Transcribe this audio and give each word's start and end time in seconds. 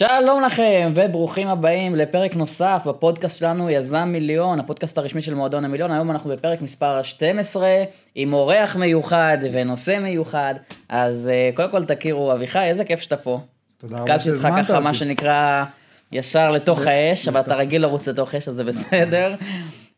שלום 0.00 0.42
לכם 0.42 0.92
וברוכים 0.94 1.48
הבאים 1.48 1.96
לפרק 1.96 2.34
נוסף 2.34 2.82
בפודקאסט 2.86 3.38
שלנו 3.38 3.70
יזם 3.70 4.08
מיליון, 4.12 4.60
הפודקאסט 4.60 4.98
הרשמי 4.98 5.22
של 5.22 5.34
מועדון 5.34 5.64
המיליון, 5.64 5.92
היום 5.92 6.10
אנחנו 6.10 6.30
בפרק 6.30 6.62
מספר 6.62 7.02
12 7.02 7.68
עם 8.14 8.32
אורח 8.32 8.76
מיוחד 8.76 9.38
ונושא 9.52 9.98
מיוחד, 10.02 10.54
אז 10.88 11.30
uh, 11.30 11.56
קודם 11.56 11.70
כל 11.70 11.84
תכירו 11.84 12.32
אביחי, 12.32 12.64
איזה 12.64 12.84
כיף 12.84 13.00
שאתה 13.00 13.16
פה. 13.16 13.40
תודה 13.78 13.98
רבה 13.98 14.20
שהזמנת 14.20 14.54
אותי. 14.58 14.68
ככה 14.68 14.80
מה 14.80 14.94
שנקרא 14.94 15.64
ישר 16.12 16.50
לתוך 16.50 16.86
האש, 16.86 17.28
אבל 17.28 17.40
אתה 17.40 17.54
רגיל 17.54 17.82
לרוץ 17.82 18.08
לתוך 18.08 18.34
אש 18.34 18.48
אז 18.48 18.54
זה 18.54 18.64
בסדר. 18.64 19.34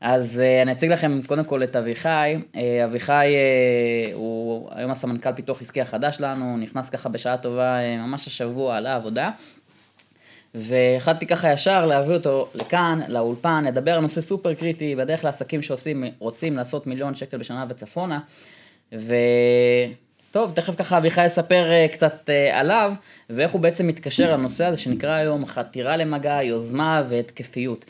אז 0.01 0.43
uh, 0.43 0.62
אני 0.62 0.73
אציג 0.73 0.93
לכם 0.93 1.21
קודם 1.27 1.45
כל 1.45 1.62
את 1.62 1.77
אביחי, 1.77 2.37
uh, 2.53 2.57
אביחי 2.84 3.34
uh, 3.34 4.15
הוא 4.15 4.69
היום 4.75 4.91
הסמנכ"ל 4.91 5.33
פיתוח 5.33 5.62
עסקי 5.62 5.80
החדש 5.80 6.16
שלנו, 6.16 6.57
נכנס 6.57 6.89
ככה 6.89 7.09
בשעה 7.09 7.37
טובה 7.37 7.77
ממש 7.98 8.27
השבוע 8.27 8.77
על 8.77 8.87
העבודה. 8.87 9.30
והחלטתי 10.55 11.27
ככה 11.27 11.52
ישר 11.52 11.87
להביא 11.87 12.15
אותו 12.15 12.48
לכאן, 12.55 13.01
לאולפן, 13.09 13.65
לדבר 13.65 13.91
על 13.91 14.01
נושא 14.01 14.20
סופר 14.20 14.55
קריטי, 14.55 14.97
בדרך 14.97 15.24
לעסקים 15.24 15.62
שעושים, 15.62 16.05
רוצים 16.19 16.56
לעשות 16.56 16.87
מיליון 16.87 17.15
שקל 17.15 17.38
בשנה 17.38 17.66
וצפונה. 17.69 18.20
וטוב, 18.93 20.52
תכף 20.55 20.74
ככה 20.77 20.98
אביחי 20.98 21.27
יספר 21.27 21.87
קצת 21.93 22.30
עליו, 22.52 22.93
ואיך 23.30 23.52
הוא 23.52 23.60
בעצם 23.60 23.87
מתקשר 23.87 24.33
לנושא 24.33 24.65
הזה 24.65 24.77
שנקרא 24.77 25.10
היום 25.10 25.46
חתירה 25.46 25.96
למגע, 25.96 26.43
יוזמה 26.43 27.02
והתקפיות. 27.09 27.84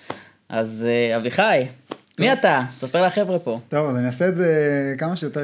אז 0.48 0.87
אביחי, 1.17 1.67
מי 2.19 2.33
אתה? 2.33 2.62
ספר 2.78 3.03
לחבר'ה 3.03 3.39
פה. 3.39 3.61
טוב, 3.69 3.89
אז 3.89 3.97
אני 3.97 4.06
אעשה 4.06 4.28
את 4.28 4.37
זה 4.37 4.94
כמה 4.98 5.17
שיותר 5.17 5.42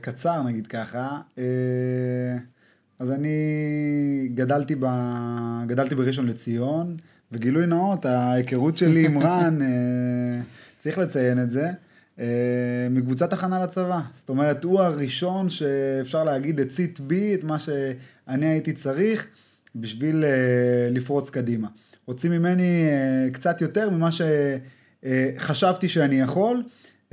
קצר, 0.00 0.42
נגיד 0.42 0.66
ככה. 0.66 1.18
אז 3.02 3.10
אני 3.10 4.28
גדלתי, 4.34 4.74
ב... 4.80 4.86
גדלתי 5.66 5.94
בראשון 5.94 6.26
לציון, 6.26 6.96
וגילוי 7.32 7.66
נאות, 7.66 8.06
ההיכרות 8.06 8.76
שלי 8.76 9.06
עם 9.06 9.18
רן, 9.18 9.62
אה, 9.62 10.40
צריך 10.78 10.98
לציין 10.98 11.42
את 11.42 11.50
זה, 11.50 11.70
אה, 12.18 12.26
מקבוצת 12.90 13.32
הכנה 13.32 13.64
לצבא. 13.64 14.00
זאת 14.14 14.28
אומרת, 14.28 14.64
הוא 14.64 14.80
הראשון 14.80 15.48
שאפשר 15.48 16.24
להגיד 16.24 16.60
הצית 16.60 17.00
בי 17.00 17.34
את 17.34 17.44
מה 17.44 17.58
שאני 17.58 18.46
הייתי 18.46 18.72
צריך 18.72 19.26
בשביל 19.76 20.24
אה, 20.24 20.88
לפרוץ 20.90 21.30
קדימה. 21.30 21.68
רוצים 22.06 22.32
ממני 22.32 22.88
קצת 23.32 23.60
יותר 23.60 23.90
ממה 23.90 24.08
שחשבתי 24.12 25.88
שאני 25.88 26.20
יכול. 26.20 26.62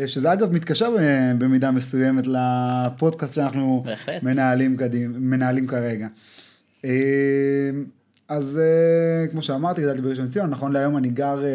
שזה 0.05 0.33
אגב 0.33 0.53
מתקשר 0.53 0.95
במידה 1.37 1.71
מסוימת 1.71 2.27
לפודקאסט 2.27 3.33
שאנחנו 3.33 3.83
מנהלים, 4.23 4.77
קדים, 4.77 5.13
מנהלים 5.17 5.67
כרגע. 5.67 6.07
אה, 6.85 7.69
אז 8.27 8.59
אה, 8.61 9.27
כמו 9.27 9.41
שאמרתי, 9.41 9.81
גדלתי 9.81 10.01
בראשון 10.01 10.25
לציון, 10.25 10.49
נכון 10.49 10.71
להיום 10.71 10.97
אני 10.97 11.09
גר 11.09 11.45
אה, 11.45 11.51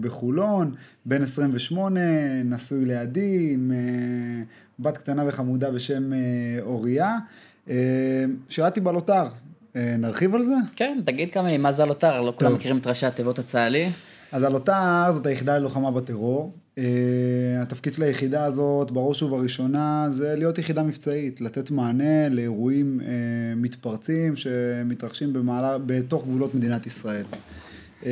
בחולון, 0.00 0.74
בן 1.06 1.22
28, 1.22 2.00
נשוי 2.44 2.84
לידי, 2.84 3.50
עם 3.52 3.72
בת 4.78 4.96
קטנה 4.96 5.24
וחמודה 5.26 5.70
בשם 5.70 6.10
אוריה. 6.60 7.16
שירתי 8.48 8.80
בלוטר, 8.80 9.24
נרחיב 9.74 10.34
על 10.34 10.42
זה? 10.42 10.54
כן, 10.76 10.98
תגיד 11.04 11.30
כמה 11.30 11.42
מילים, 11.42 11.62
מה 11.62 11.72
זה 11.72 11.82
הלוטר? 11.82 12.20
לא 12.20 12.32
כולם 12.36 12.54
מכירים 12.54 12.78
את 12.78 12.86
ראשי 12.86 13.06
התיבות 13.06 13.38
הצה"לי. 13.38 13.90
אז 14.32 14.42
הלוטר 14.42 15.12
זאת 15.12 15.26
היחידה 15.26 15.58
ללוחמה 15.58 15.90
בטרור. 15.90 16.52
Uh, 16.76 16.80
התפקיד 17.62 17.94
של 17.94 18.02
היחידה 18.02 18.44
הזאת, 18.44 18.90
בראש 18.90 19.22
ובראשונה, 19.22 20.06
זה 20.10 20.36
להיות 20.36 20.58
יחידה 20.58 20.82
מבצעית, 20.82 21.40
לתת 21.40 21.70
מענה 21.70 22.28
לאירועים 22.28 23.00
uh, 23.00 23.04
מתפרצים 23.56 24.36
שמתרחשים 24.36 25.32
במעלה, 25.32 25.78
בתוך 25.86 26.24
גבולות 26.24 26.54
מדינת 26.54 26.86
ישראל. 26.86 27.24
Uh, 28.00 28.04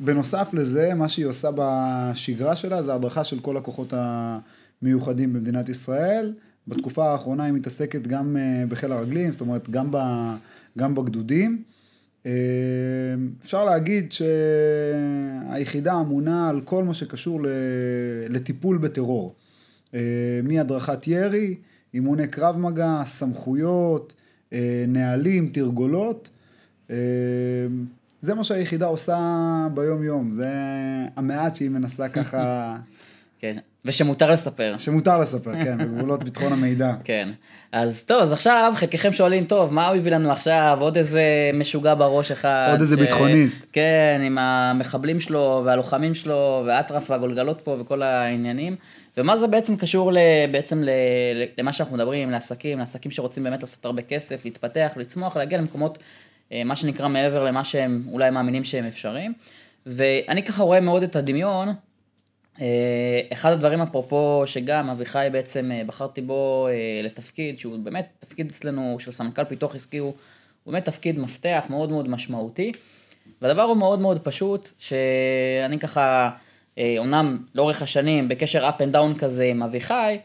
בנוסף 0.00 0.48
לזה, 0.52 0.94
מה 0.94 1.08
שהיא 1.08 1.26
עושה 1.26 1.48
בשגרה 1.54 2.56
שלה 2.56 2.82
זה 2.82 2.94
הדרכה 2.94 3.24
של 3.24 3.40
כל 3.40 3.56
הכוחות 3.56 3.92
המיוחדים 3.96 5.32
במדינת 5.32 5.68
ישראל. 5.68 6.34
בתקופה 6.68 7.12
האחרונה 7.12 7.44
היא 7.44 7.52
מתעסקת 7.52 8.06
גם 8.06 8.36
בחיל 8.68 8.92
הרגלים, 8.92 9.32
זאת 9.32 9.40
אומרת 9.40 9.70
גם, 9.70 9.88
ב, 9.90 9.98
גם 10.78 10.94
בגדודים. 10.94 11.62
אמ, 12.28 12.32
אפשר 13.44 13.64
להגיד 13.64 14.12
שהיחידה 14.12 16.00
אמונה 16.00 16.48
על 16.48 16.60
כל 16.60 16.84
מה 16.84 16.94
שקשור 16.94 17.40
לטיפול 18.28 18.78
בטרור. 18.78 19.34
אמ, 19.94 19.98
מהדרכת 20.44 21.06
ירי, 21.06 21.56
אימוני 21.94 22.28
קרב 22.28 22.58
מגע, 22.58 23.02
סמכויות, 23.06 24.14
אה, 24.52 24.84
נהלים, 24.88 25.50
תרגולות. 25.52 26.30
אמ, 26.90 26.96
זה 28.22 28.34
מה 28.34 28.44
שהיחידה 28.44 28.86
עושה 28.86 29.18
ביום 29.74 30.02
יום, 30.02 30.32
זה 30.32 30.48
המעט 31.16 31.56
שהיא 31.56 31.70
מנסה 31.70 32.08
ככה 32.08 32.76
כן, 33.38 33.56
ושמותר 33.84 34.30
לספר. 34.30 34.74
שמותר 34.76 35.20
לספר, 35.20 35.52
כן, 35.52 35.78
בגבולות 35.84 36.24
ביטחון 36.24 36.52
המידע. 36.52 36.92
כן. 37.04 37.28
אז 37.72 38.04
טוב, 38.04 38.22
אז 38.22 38.32
עכשיו 38.32 38.72
חלקכם 38.76 39.12
שואלים, 39.12 39.44
טוב, 39.44 39.72
מה 39.72 39.88
הוא 39.88 39.96
הביא 39.96 40.12
לנו 40.12 40.30
עכשיו? 40.30 40.78
עוד 40.80 40.96
איזה 40.96 41.22
משוגע 41.54 41.94
בראש 41.94 42.30
אחד. 42.30 42.68
עוד 42.70 42.80
איזה 42.80 42.96
ש... 42.96 42.98
ביטחוניסט. 42.98 43.66
כן, 43.72 44.20
עם 44.24 44.38
המחבלים 44.38 45.20
שלו 45.20 45.62
והלוחמים 45.64 46.14
שלו, 46.14 46.62
והאטרף 46.66 47.10
והגולגלות 47.10 47.60
פה 47.60 47.76
וכל 47.80 48.02
העניינים. 48.02 48.76
ומה 49.16 49.36
זה 49.36 49.46
בעצם 49.46 49.76
קשור 49.76 50.12
בעצם 50.50 50.82
למה 51.58 51.72
שאנחנו 51.72 51.96
מדברים, 51.96 52.30
לעסקים, 52.30 52.78
לעסקים 52.78 53.12
שרוצים 53.12 53.44
באמת 53.44 53.62
לעשות 53.62 53.84
הרבה 53.84 54.02
כסף, 54.02 54.44
להתפתח, 54.44 54.90
לצמוח, 54.96 55.36
להגיע 55.36 55.58
למקומות, 55.58 55.98
אה, 56.52 56.64
מה 56.64 56.76
שנקרא 56.76 57.08
מעבר 57.08 57.44
למה 57.44 57.64
שהם 57.64 58.02
אולי 58.12 58.30
מאמינים 58.30 58.64
שהם 58.64 58.84
אפשריים. 58.84 59.32
ואני 59.86 60.42
ככה 60.42 60.62
רואה 60.62 60.80
מאוד 60.80 61.02
את 61.02 61.16
הדמיון. 61.16 61.68
אה, 62.60 63.20
אחד 63.32 63.52
הדברים 63.52 63.80
אפרופו 63.80 64.42
שגם 64.46 64.90
אביחי 64.90 65.28
בעצם 65.32 65.70
אה, 65.72 65.82
בחרתי 65.86 66.20
בו 66.20 66.68
אה, 66.70 67.00
לתפקיד 67.02 67.58
שהוא 67.58 67.78
באמת 67.78 68.08
תפקיד 68.18 68.46
אצלנו 68.50 68.96
של 69.00 69.10
סמנכ"ל 69.10 69.44
פיתוח 69.44 69.74
עסקי 69.74 69.98
הוא 69.98 70.12
באמת 70.66 70.84
תפקיד 70.84 71.18
מפתח 71.18 71.64
מאוד 71.70 71.90
מאוד 71.90 72.08
משמעותי. 72.08 72.72
והדבר 73.42 73.62
הוא 73.62 73.76
מאוד 73.76 73.98
מאוד 73.98 74.18
פשוט 74.18 74.70
שאני 74.78 75.78
ככה 75.78 76.30
אומנם 76.98 77.38
לאורך 77.54 77.82
השנים 77.82 78.28
בקשר 78.28 78.68
up 78.68 78.80
and 78.80 78.94
down 78.94 79.18
כזה 79.18 79.44
עם 79.44 79.62
אביחי 79.62 80.18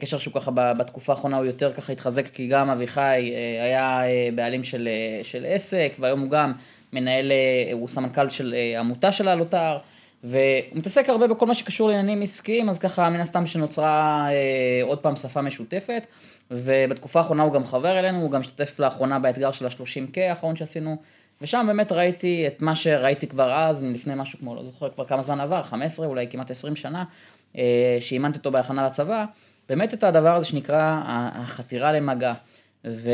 קשר 0.00 0.18
שהוא 0.18 0.34
ככה 0.34 0.50
בתקופה 0.50 1.12
האחרונה 1.12 1.36
הוא 1.36 1.44
יותר 1.46 1.72
ככה 1.72 1.92
התחזק 1.92 2.26
כי 2.26 2.46
גם 2.46 2.70
אביחי 2.70 3.32
היה 3.62 4.02
בעלים 4.34 4.64
של, 4.64 4.88
של 5.22 5.44
עסק 5.48 5.92
והיום 5.98 6.20
הוא 6.20 6.30
גם 6.30 6.52
מנהל, 6.92 7.32
הוא 7.72 7.88
סמנכ"ל 7.88 8.30
של 8.30 8.54
עמותה 8.78 9.12
של 9.12 9.28
הלוטר 9.28 9.78
והוא 10.22 10.78
מתעסק 10.78 11.08
הרבה 11.08 11.26
בכל 11.26 11.46
מה 11.46 11.54
שקשור 11.54 11.88
לעניינים 11.88 12.22
עסקיים, 12.22 12.68
אז 12.68 12.78
ככה 12.78 13.10
מן 13.10 13.20
הסתם 13.20 13.46
שנוצרה 13.46 14.26
אה, 14.30 14.80
עוד 14.82 14.98
פעם 14.98 15.16
שפה 15.16 15.42
משותפת, 15.42 16.06
ובתקופה 16.50 17.20
האחרונה 17.20 17.42
הוא 17.42 17.52
גם 17.52 17.66
חבר 17.66 17.98
אלינו, 17.98 18.20
הוא 18.20 18.30
גם 18.30 18.40
השתתף 18.40 18.78
לאחרונה 18.78 19.18
באתגר 19.18 19.52
של 19.52 19.66
ה-30K 19.66 20.20
האחרון 20.20 20.56
שעשינו, 20.56 20.96
ושם 21.40 21.64
באמת 21.68 21.92
ראיתי 21.92 22.46
את 22.46 22.62
מה 22.62 22.76
שראיתי 22.76 23.26
כבר 23.26 23.52
אז, 23.52 23.82
מלפני 23.82 24.14
משהו 24.16 24.38
כמו, 24.38 24.54
לא 24.54 24.64
זוכר 24.64 24.90
כבר 24.90 25.04
כמה 25.04 25.22
זמן 25.22 25.40
עבר, 25.40 25.62
15 25.62 26.06
אולי 26.06 26.26
כמעט 26.30 26.50
20 26.50 26.76
שנה, 26.76 27.04
אה, 27.58 27.96
שאימנתי 28.00 28.38
אותו 28.38 28.50
בהכנה 28.50 28.86
לצבא, 28.86 29.24
באמת 29.68 29.94
את 29.94 30.04
הדבר 30.04 30.36
הזה 30.36 30.46
שנקרא 30.46 31.00
החתירה 31.06 31.92
למגע, 31.92 32.32
ו... 32.84 33.10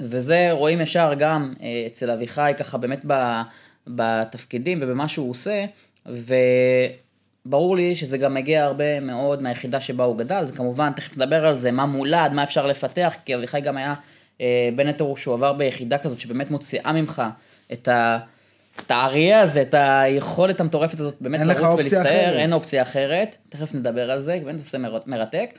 וזה 0.00 0.48
רואים 0.50 0.80
ישר 0.80 1.14
גם 1.18 1.54
אה, 1.62 1.84
אצל 1.86 2.10
אביחי 2.10 2.52
ככה 2.58 2.78
באמת 2.78 3.02
ב... 3.06 3.42
בתפקידים 3.86 4.78
ובמה 4.82 5.08
שהוא 5.08 5.30
עושה, 5.30 5.64
וברור 6.06 7.76
לי 7.76 7.96
שזה 7.96 8.18
גם 8.18 8.34
מגיע 8.34 8.64
הרבה 8.64 9.00
מאוד 9.00 9.42
מהיחידה 9.42 9.80
שבה 9.80 10.04
הוא 10.04 10.18
גדל, 10.18 10.44
זה 10.44 10.52
כמובן, 10.52 10.92
תכף 10.96 11.16
נדבר 11.16 11.46
על 11.46 11.54
זה, 11.54 11.70
מה 11.70 11.86
מולד, 11.86 12.32
מה 12.32 12.44
אפשר 12.44 12.66
לפתח, 12.66 13.14
כי 13.24 13.34
אביחי 13.34 13.60
גם 13.60 13.76
היה, 13.76 13.94
אה, 14.40 14.68
בין 14.76 14.86
היתר 14.86 15.14
שהוא 15.16 15.34
עבר 15.34 15.52
ביחידה 15.52 15.98
כזאת 15.98 16.20
שבאמת 16.20 16.50
מוציאה 16.50 16.92
ממך 16.92 17.22
את 17.72 17.88
ה... 17.88 18.18
את 18.80 18.90
האריה 18.90 19.40
הזה, 19.40 19.62
את 19.62 19.74
היכולת 19.78 20.60
המטורפת 20.60 21.00
הזאת, 21.00 21.14
באמת 21.20 21.40
לרוץ 21.40 21.74
ולהסתער, 21.78 22.38
אין 22.38 22.52
אופציה 22.52 22.82
אחרת, 22.82 23.36
תכף 23.48 23.74
נדבר 23.74 24.10
על 24.10 24.20
זה, 24.20 24.40
באמת 24.44 24.60
עושה 24.60 24.78
מרתק. 25.06 25.50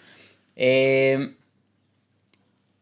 אה, 0.60 1.16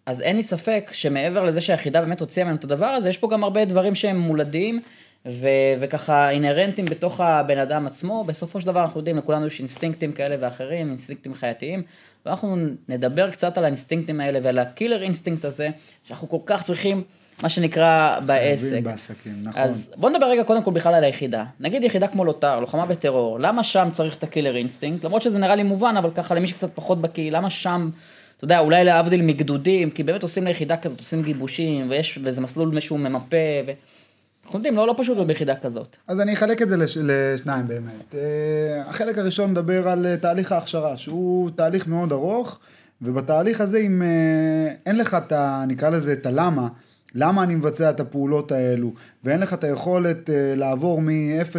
אז 0.06 0.22
אין 0.22 0.36
לי 0.36 0.44
ספק 0.44 0.90
שמעבר 0.94 1.44
לזה 1.44 1.62
שהיחידה 1.62 2.02
באמת 2.02 2.20
הוציאה 2.20 2.46
ממנו 2.46 2.58
את 2.58 2.64
הדבר 2.64 2.86
הזה, 2.86 3.10
יש 3.10 3.18
פה 3.18 3.30
גם 3.32 3.44
הרבה 3.44 3.66
דברים 3.66 3.96
שהם 3.96 4.20
מולדים, 4.20 4.82
ו- 5.26 5.48
וככה 5.80 6.30
אינהרנטים 6.30 6.86
בתוך 6.86 7.20
הבן 7.20 7.58
אדם 7.58 7.88
עצמו, 7.88 8.24
בסופו 8.24 8.62
של 8.62 8.68
דבר 8.68 8.82
אנחנו 8.82 9.00
יודעים, 9.00 9.18
לכולנו 9.18 9.48
יש 9.48 9.60
אינסטינקטים 9.60 10.12
כאלה 10.12 10.36
ואחרים, 10.40 10.90
אינסטינקטים 10.90 11.34
חייתיים, 11.34 11.84
ואנחנו 12.26 12.56
נדבר 12.90 13.32
קצת 13.32 13.58
על 13.58 13.64
האינסטינקטים 13.64 14.20
האלה 14.20 14.40
ועל 14.44 14.60
ה 14.60 14.66
killer 14.66 15.04
instinct 15.04 15.46
הזה, 15.46 15.70
שאנחנו 16.04 16.30
כל 16.30 16.38
כך 16.46 16.64
צריכים, 16.64 17.04
מה 17.44 17.50
שנקרא, 17.50 18.20
בעסק. 18.26 18.84
בעסקים, 18.84 19.34
נכון. 19.44 19.62
אז 19.62 19.94
בוא 19.98 20.10
נדבר 20.10 20.26
רגע 20.26 20.44
קודם 20.44 20.64
כל 20.64 20.72
בכלל 20.72 20.94
על 20.94 21.04
היחידה. 21.04 21.46
נגיד 21.60 21.84
יחידה 21.84 22.08
כמו 22.08 22.26
לוטר, 22.26 22.60
לוחמה 22.60 22.86
בטרור, 22.86 23.40
למה 23.40 23.64
שם 23.64 23.90
צריך 23.92 24.18
את 24.18 24.24
ה 24.24 24.28
killer 24.28 24.56
instinct? 24.56 25.06
למרות 25.06 25.22
שזה 25.22 25.40
נראה 25.40 25.56
לי 25.56 25.64
מובן, 25.64 25.98
אבל 25.98 26.10
ככה 26.16 26.36
למי 26.36 26.48
שקצת 26.48 26.76
פחות 26.76 27.02
בקיא, 27.02 27.32
למה 27.32 27.50
שם... 27.50 27.90
אתה 28.38 28.46
יודע, 28.46 28.60
אולי 28.60 28.84
להבדיל 28.84 29.22
מגדודים, 29.22 29.92
כי 29.92 30.04
באמת 30.04 30.24
עושים 30.24 30.46
ליחידה 30.46 30.78
כזאת, 30.78 31.00
עושים 31.00 31.24
גיבושים, 31.24 31.90
ויש, 31.90 32.20
וזה 32.24 32.42
מסלול 32.42 32.80
שהוא 32.80 33.00
מנפה, 33.00 33.38
ו... 33.68 33.72
אנחנו 34.46 34.60
יודעים, 34.60 34.76
לא, 34.76 34.88
לא 34.88 34.96
פשוט 34.98 35.16
להיות 35.16 35.28
ביחידה 35.28 35.56
כזאת. 35.56 35.96
אז 36.08 36.20
אני 36.20 36.34
אחלק 36.34 36.62
את 36.62 36.70
זה 36.70 36.78
לש, 36.78 36.98
לשניים 37.02 37.68
באמת. 37.68 38.16
אה, 38.16 38.84
החלק 38.90 39.18
הראשון 39.18 39.52
מדבר 39.52 39.88
על 39.88 40.06
אה, 40.06 40.18
תהליך 40.18 40.52
ההכשרה, 40.52 40.98
שהוא 40.98 41.50
תהליך 41.56 41.88
מאוד 41.88 42.12
ארוך, 42.12 42.60
ובתהליך 43.02 43.62
הזה 43.62 43.78
אם 43.78 44.02
אה, 44.02 44.74
אין 44.86 44.98
לך 44.98 45.18
את 45.26 45.32
ה... 45.32 45.64
נקרא 45.68 45.90
לזה 45.90 46.14
את 46.14 46.26
הלמה, 46.26 46.68
למה 47.16 47.44
אני 47.44 47.56
מבצע 47.56 47.90
את 47.90 48.00
הפעולות 48.00 48.52
האלו, 48.52 48.94
ואין 49.24 49.40
לך 49.40 49.54
את 49.54 49.64
היכולת 49.64 50.30
לעבור 50.56 51.02
מ-0 51.02 51.58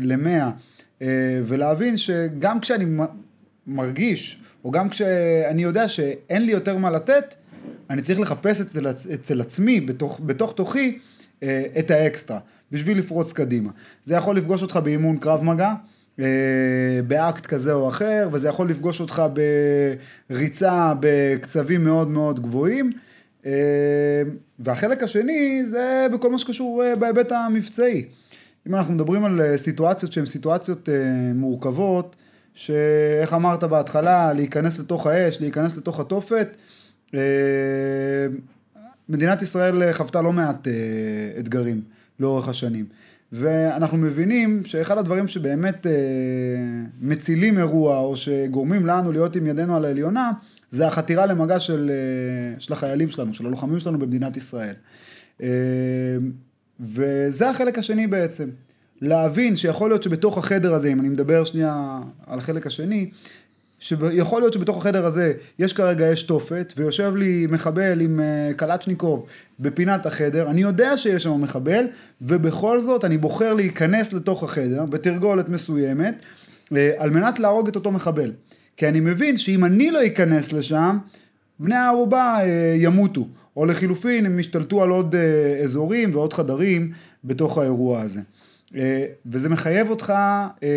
ל-100, 0.00 1.04
ולהבין 1.46 1.96
שגם 1.96 2.60
כשאני 2.60 2.84
מרגיש, 3.66 4.40
או 4.64 4.70
גם 4.70 4.88
כשאני 4.88 5.62
יודע 5.62 5.88
שאין 5.88 6.46
לי 6.46 6.52
יותר 6.52 6.78
מה 6.78 6.90
לתת, 6.90 7.34
אני 7.90 8.02
צריך 8.02 8.20
לחפש 8.20 8.60
אצל, 8.60 8.88
אצל 9.14 9.40
עצמי, 9.40 9.80
בתוך, 9.80 10.20
בתוך 10.26 10.52
תוכי, 10.52 10.98
את 11.78 11.90
האקסטרה, 11.90 12.38
בשביל 12.72 12.98
לפרוץ 12.98 13.32
קדימה. 13.32 13.70
זה 14.04 14.14
יכול 14.14 14.36
לפגוש 14.36 14.62
אותך 14.62 14.76
באימון 14.76 15.16
קרב 15.16 15.42
מגע, 15.42 15.72
אה, 16.20 17.00
באקט 17.06 17.46
כזה 17.46 17.72
או 17.72 17.88
אחר, 17.88 18.28
וזה 18.32 18.48
יכול 18.48 18.70
לפגוש 18.70 19.00
אותך 19.00 19.22
בריצה 20.30 20.94
בקצבים 21.00 21.84
מאוד 21.84 22.08
מאוד 22.08 22.40
גבוהים. 22.40 22.90
אה, 23.46 23.52
והחלק 24.58 25.02
השני 25.02 25.62
זה 25.64 26.06
בכל 26.12 26.30
מה 26.30 26.38
שקשור 26.38 26.82
בהיבט 26.98 27.32
המבצעי. 27.32 28.04
אם 28.68 28.74
אנחנו 28.74 28.94
מדברים 28.94 29.24
על 29.24 29.56
סיטואציות 29.56 30.12
שהן 30.12 30.26
סיטואציות 30.26 30.88
מורכבות, 31.34 32.16
שאיך 32.54 33.32
אמרת 33.32 33.64
בהתחלה, 33.64 34.32
להיכנס 34.32 34.78
לתוך 34.78 35.06
האש, 35.06 35.40
להיכנס 35.40 35.76
לתוך 35.76 36.00
התופת, 36.00 36.56
מדינת 39.08 39.42
ישראל 39.42 39.92
חוותה 39.92 40.22
לא 40.22 40.32
מעט 40.32 40.68
אה, 40.68 40.72
אתגרים 41.40 41.82
לאורך 42.20 42.48
השנים. 42.48 42.86
ואנחנו 43.32 43.98
מבינים 43.98 44.62
שאחד 44.64 44.98
הדברים 44.98 45.28
שבאמת 45.28 45.86
אה, 45.86 45.92
מצילים 47.00 47.58
אירוע 47.58 47.98
או 47.98 48.16
שגורמים 48.16 48.86
לנו 48.86 49.12
להיות 49.12 49.36
עם 49.36 49.46
ידינו 49.46 49.76
על 49.76 49.84
העליונה 49.84 50.32
זה 50.70 50.86
החתירה 50.86 51.26
למגע 51.26 51.60
של, 51.60 51.90
אה, 51.90 52.60
של 52.60 52.72
החיילים 52.72 53.10
שלנו, 53.10 53.34
של 53.34 53.46
הלוחמים 53.46 53.80
שלנו 53.80 53.98
במדינת 53.98 54.36
ישראל. 54.36 54.74
וזה 56.80 57.50
החלק 57.50 57.78
השני 57.78 58.06
בעצם. 58.06 58.48
להבין 59.00 59.56
שיכול 59.56 59.90
להיות 59.90 60.02
שבתוך 60.02 60.38
החדר 60.38 60.74
הזה, 60.74 60.92
אם 60.92 61.00
אני 61.00 61.08
מדבר 61.08 61.44
שנייה 61.44 62.00
על 62.26 62.38
החלק 62.38 62.66
השני, 62.66 63.10
שיכול 63.84 64.42
להיות 64.42 64.52
שבתוך 64.52 64.76
החדר 64.76 65.06
הזה 65.06 65.32
יש 65.58 65.72
כרגע 65.72 66.12
אש 66.12 66.22
תופת, 66.22 66.72
ויושב 66.76 67.16
לי 67.16 67.46
מחבל 67.50 68.00
עם 68.00 68.20
אה, 68.20 68.50
קלצ'ניקוב 68.56 69.26
בפינת 69.60 70.06
החדר, 70.06 70.50
אני 70.50 70.60
יודע 70.60 70.96
שיש 70.96 71.22
שם 71.22 71.40
מחבל, 71.40 71.84
ובכל 72.22 72.80
זאת 72.80 73.04
אני 73.04 73.18
בוחר 73.18 73.54
להיכנס 73.54 74.12
לתוך 74.12 74.42
החדר 74.42 74.84
בתרגולת 74.84 75.48
מסוימת, 75.48 76.14
אה, 76.76 76.92
על 76.96 77.10
מנת 77.10 77.38
להרוג 77.38 77.68
את 77.68 77.76
אותו 77.76 77.90
מחבל. 77.90 78.32
כי 78.76 78.88
אני 78.88 79.00
מבין 79.00 79.36
שאם 79.36 79.64
אני 79.64 79.90
לא 79.90 80.06
אכנס 80.06 80.52
לשם, 80.52 80.98
בני 81.58 81.76
הערובה 81.76 82.36
אה, 82.40 82.74
ימותו, 82.76 83.28
או 83.56 83.66
לחילופין 83.66 84.26
הם 84.26 84.38
ישתלטו 84.38 84.82
על 84.82 84.90
עוד 84.90 85.14
אזורים 85.64 86.10
ועוד 86.14 86.32
חדרים 86.32 86.92
בתוך 87.24 87.58
האירוע 87.58 88.00
הזה. 88.00 88.20
אה, 88.76 89.06
וזה 89.26 89.48
מחייב 89.48 89.90
אותך 89.90 90.12
אה, 90.62 90.68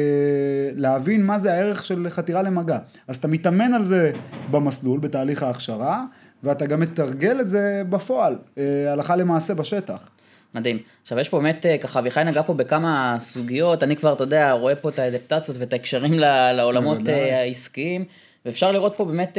להבין 0.75 1.25
מה 1.25 1.39
זה 1.39 1.53
הערך 1.53 1.85
של 1.85 2.07
חתירה 2.09 2.41
למגע. 2.41 2.77
אז 3.07 3.15
אתה 3.15 3.27
מתאמן 3.27 3.73
על 3.73 3.83
זה 3.83 4.11
במסלול, 4.51 4.99
בתהליך 4.99 5.43
ההכשרה, 5.43 6.03
ואתה 6.43 6.65
גם 6.65 6.79
מתרגל 6.79 7.41
את 7.41 7.47
זה 7.47 7.81
בפועל, 7.89 8.35
אה, 8.57 8.91
הלכה 8.91 9.15
למעשה 9.15 9.53
בשטח. 9.53 10.09
מדהים. 10.53 10.79
עכשיו 11.01 11.19
יש 11.19 11.29
פה 11.29 11.39
באמת, 11.39 11.65
ככה 11.81 11.99
אביחי 11.99 12.23
נגע 12.23 12.43
פה 12.43 12.53
בכמה 12.53 13.17
סוגיות, 13.19 13.83
אני 13.83 13.95
כבר, 13.95 14.13
אתה 14.13 14.23
יודע, 14.23 14.51
רואה 14.51 14.75
פה 14.75 14.89
את 14.89 14.99
האדפטציות 14.99 15.57
ואת 15.57 15.73
ההקשרים 15.73 16.13
לעולמות 16.53 16.97
העסקיים, 17.07 18.05
ואפשר 18.45 18.71
לראות 18.71 18.93
פה 18.97 19.05
באמת 19.05 19.37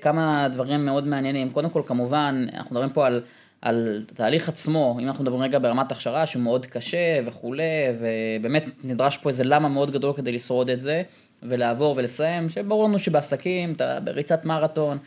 כמה 0.00 0.48
דברים 0.52 0.84
מאוד 0.84 1.06
מעניינים. 1.06 1.50
קודם 1.50 1.70
כל, 1.70 1.82
כמובן, 1.86 2.46
אנחנו 2.54 2.70
מדברים 2.70 2.90
פה 2.90 3.06
על... 3.06 3.22
על 3.62 4.04
התהליך 4.12 4.48
עצמו, 4.48 4.96
אם 5.00 5.06
אנחנו 5.06 5.24
מדברים 5.24 5.42
רגע 5.42 5.58
ברמת 5.58 5.92
הכשרה 5.92 6.26
שהוא 6.26 6.42
מאוד 6.42 6.66
קשה 6.66 7.20
וכולי, 7.24 7.62
ובאמת 7.98 8.64
נדרש 8.84 9.16
פה 9.16 9.28
איזה 9.28 9.44
למה 9.44 9.68
מאוד 9.68 9.90
גדול 9.90 10.12
כדי 10.16 10.32
לשרוד 10.32 10.70
את 10.70 10.80
זה, 10.80 11.02
ולעבור 11.42 11.94
ולסיים, 11.96 12.48
שברור 12.48 12.84
לנו 12.84 12.98
שבעסקים, 12.98 13.72
אתה 13.72 13.98
בריצת 14.04 14.44
מרתון, 14.44 14.98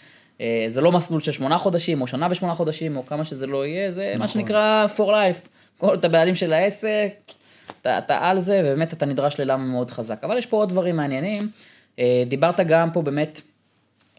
אה, 0.41 0.65
זה 0.67 0.81
לא 0.81 0.91
מסלול 0.91 1.21
של 1.21 1.31
שמונה 1.31 1.57
חודשים, 1.57 2.01
או 2.01 2.07
שנה 2.07 2.27
ושמונה 2.31 2.55
חודשים, 2.55 2.97
או 2.97 3.05
כמה 3.05 3.25
שזה 3.25 3.47
לא 3.47 3.65
יהיה, 3.65 3.91
זה 3.91 4.05
נכון. 4.09 4.21
מה 4.21 4.27
שנקרא 4.27 4.87
for 4.97 5.07
life. 5.07 5.47
כל 5.77 5.93
את 5.93 6.05
הבעלים 6.05 6.35
של 6.35 6.53
העסק, 6.53 7.13
אתה, 7.81 7.97
אתה 7.97 8.17
על 8.21 8.39
זה, 8.39 8.61
ובאמת 8.63 8.93
אתה 8.93 9.05
נדרש 9.05 9.39
ללמה 9.39 9.63
מאוד 9.63 9.91
חזק. 9.91 10.23
אבל 10.23 10.37
יש 10.37 10.45
פה 10.45 10.57
עוד 10.57 10.69
דברים 10.69 10.95
מעניינים. 10.95 11.49
אה, 11.99 12.23
דיברת 12.27 12.59
גם 12.59 12.91
פה 12.91 13.01
באמת, 13.01 13.41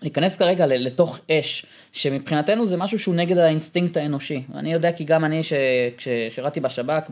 להיכנס 0.03 0.37
כרגע 0.37 0.67
לתוך 0.67 1.19
אש. 1.31 1.67
שמבחינתנו 1.93 2.67
זה 2.67 2.77
משהו 2.77 2.99
שהוא 2.99 3.15
נגד 3.15 3.39
האינסטינקט 3.39 3.97
האנושי. 3.97 4.43
אני 4.55 4.73
יודע 4.73 4.93
כי 4.93 5.05
גם 5.05 5.25
אני, 5.25 5.41
כששירתי 5.97 6.61
בשב"כ 6.61 7.11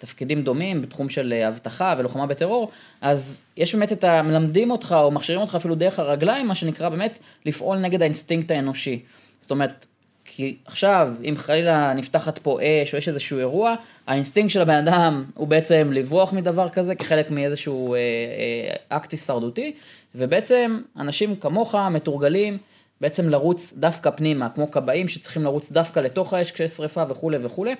בתפקידים 0.00 0.42
דומים, 0.42 0.82
בתחום 0.82 1.08
של 1.08 1.32
אבטחה 1.48 1.94
ולוחמה 1.98 2.26
בטרור, 2.26 2.70
אז 3.00 3.42
יש 3.56 3.74
באמת 3.74 3.92
את 3.92 4.04
ה... 4.04 4.22
מלמדים 4.22 4.70
אותך 4.70 4.94
או 4.98 5.10
מכשירים 5.10 5.40
אותך 5.40 5.54
אפילו 5.54 5.74
דרך 5.74 5.98
הרגליים, 5.98 6.46
מה 6.46 6.54
שנקרא 6.54 6.88
באמת 6.88 7.18
לפעול 7.46 7.78
נגד 7.78 8.02
האינסטינקט 8.02 8.50
האנושי. 8.50 9.02
זאת 9.40 9.50
אומרת, 9.50 9.86
כי 10.24 10.56
עכשיו, 10.64 11.14
אם 11.28 11.34
חלילה 11.36 11.92
נפתחת 11.94 12.38
פה 12.38 12.58
אש 12.62 12.92
או 12.92 12.98
יש 12.98 13.08
איזשהו 13.08 13.38
אירוע, 13.38 13.74
האינסטינקט 14.06 14.52
של 14.52 14.60
הבן 14.60 14.88
אדם 14.88 15.24
הוא 15.34 15.48
בעצם 15.48 15.90
לברוח 15.92 16.32
מדבר 16.32 16.68
כזה 16.68 16.94
כחלק 16.94 17.30
מאיזשהו 17.30 17.94
אה, 17.94 17.98
אה, 17.98 18.96
אקט 18.96 19.12
הישרדותי, 19.12 19.74
ובעצם 20.14 20.80
אנשים 20.96 21.36
כמוך 21.36 21.74
מתורגלים 21.74 22.58
בעצם 23.00 23.28
לרוץ 23.28 23.74
דווקא 23.76 24.10
פנימה, 24.10 24.48
כמו 24.48 24.70
כבאים 24.70 25.08
שצריכים 25.08 25.44
לרוץ 25.44 25.72
דווקא 25.72 26.00
לתוך 26.00 26.32
האש 26.32 26.50
כשיש 26.50 26.72
שריפה 26.72 27.02
וכולי 27.08 27.38
וכולי. 27.42 27.74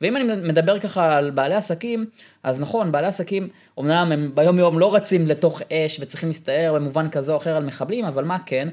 ואם 0.00 0.16
אני 0.16 0.24
מדבר 0.48 0.78
ככה 0.78 1.16
על 1.16 1.30
בעלי 1.30 1.54
עסקים, 1.54 2.06
אז 2.42 2.60
נכון, 2.60 2.92
בעלי 2.92 3.06
עסקים, 3.06 3.48
אמנם 3.78 4.12
הם 4.12 4.30
ביום 4.34 4.58
יום 4.58 4.78
לא 4.78 4.94
רצים 4.94 5.26
לתוך 5.26 5.62
אש 5.72 6.00
וצריכים 6.00 6.28
להסתער 6.28 6.74
במובן 6.74 7.10
כזה 7.10 7.32
או 7.32 7.36
אחר 7.36 7.56
על 7.56 7.64
מחבלים, 7.64 8.04
אבל 8.04 8.24
מה 8.24 8.38
כן? 8.46 8.68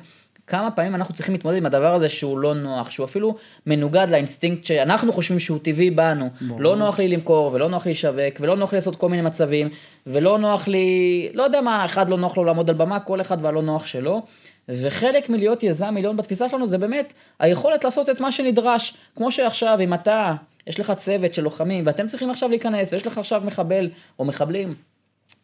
כמה 0.48 0.72
פעמים 0.72 0.96
אנחנו 0.96 1.14
צריכים 1.14 1.36
להתמודד 1.36 1.58
עם 1.58 1.66
הדבר 1.66 1.94
הזה 1.94 2.10
שהוא 2.10 2.40
לא 2.40 2.54
נוח, 2.54 2.92
שהוא 2.92 3.06
אפילו 3.06 3.36
מנוגד 3.66 4.08
לאינסטינקט 4.10 4.66
שאנחנו 4.66 5.14
חושבים 5.14 5.40
שהוא 5.40 5.60
טבעי 5.62 5.92
בנו. 5.92 6.30
בוא. 6.42 6.62
לא 6.62 6.76
נוח 6.76 7.00
לי 7.00 7.08
למכור, 7.08 7.54
ולא 7.54 7.70
נוח 7.70 7.86
לי 7.86 7.92
לשווק, 7.92 8.36
ולא 8.40 8.56
נוח 8.56 8.74
לי 8.74 8.78
לעשות 8.78 8.96
כל 8.96 9.10
מיני 9.10 9.22
מצבים, 9.22 9.70
ולא 10.08 10.38
נוח 10.38 10.68
לי, 10.68 11.30
לא 11.34 11.44
יודע 11.44 11.62
מה, 11.62 11.86
אחד 11.86 12.10
לא 12.10 12.18
נוח 12.18 12.38
לו 12.38 12.44
לעמוד 12.44 12.70
על 12.70 12.76
במה, 12.76 13.00
כל 13.00 13.22
אחד 13.22 13.38
והלא 13.42 13.62
נוח 13.62 13.86
שלו. 13.86 14.22
וחלק 14.70 15.30
מלהיות 15.30 15.64
יזם 15.64 15.94
מיליון 15.94 16.18
בתפיסה 16.18 16.50
שלנו 16.50 16.68
זה 16.68 16.78
באמת 16.78 17.14
היכולת 17.40 17.84
לעשות 17.84 18.10
את 18.10 18.20
מה 18.20 18.32
שנדרש. 18.32 18.94
כמו 19.16 19.32
שעכשיו, 19.32 19.78
אם 19.84 19.94
אתה, 19.94 20.36
יש 20.68 20.80
לך 20.80 20.92
צוות 20.92 21.34
של 21.34 21.42
לוחמים, 21.42 21.84
ואתם 21.88 22.08
צריכים 22.08 22.30
עכשיו 22.30 22.50
להיכנס, 22.50 22.94
ויש 22.94 23.08
לך 23.08 23.18
עכשיו 23.18 23.42
מחבל 23.46 23.90
או 24.20 24.26
מחבלים, 24.26 24.76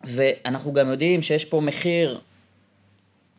ואנחנו 0.04 0.74
גם 0.74 0.90
יודעים 0.90 1.22
שיש 1.22 1.46
פה 1.46 1.62
מחיר 1.62 2.20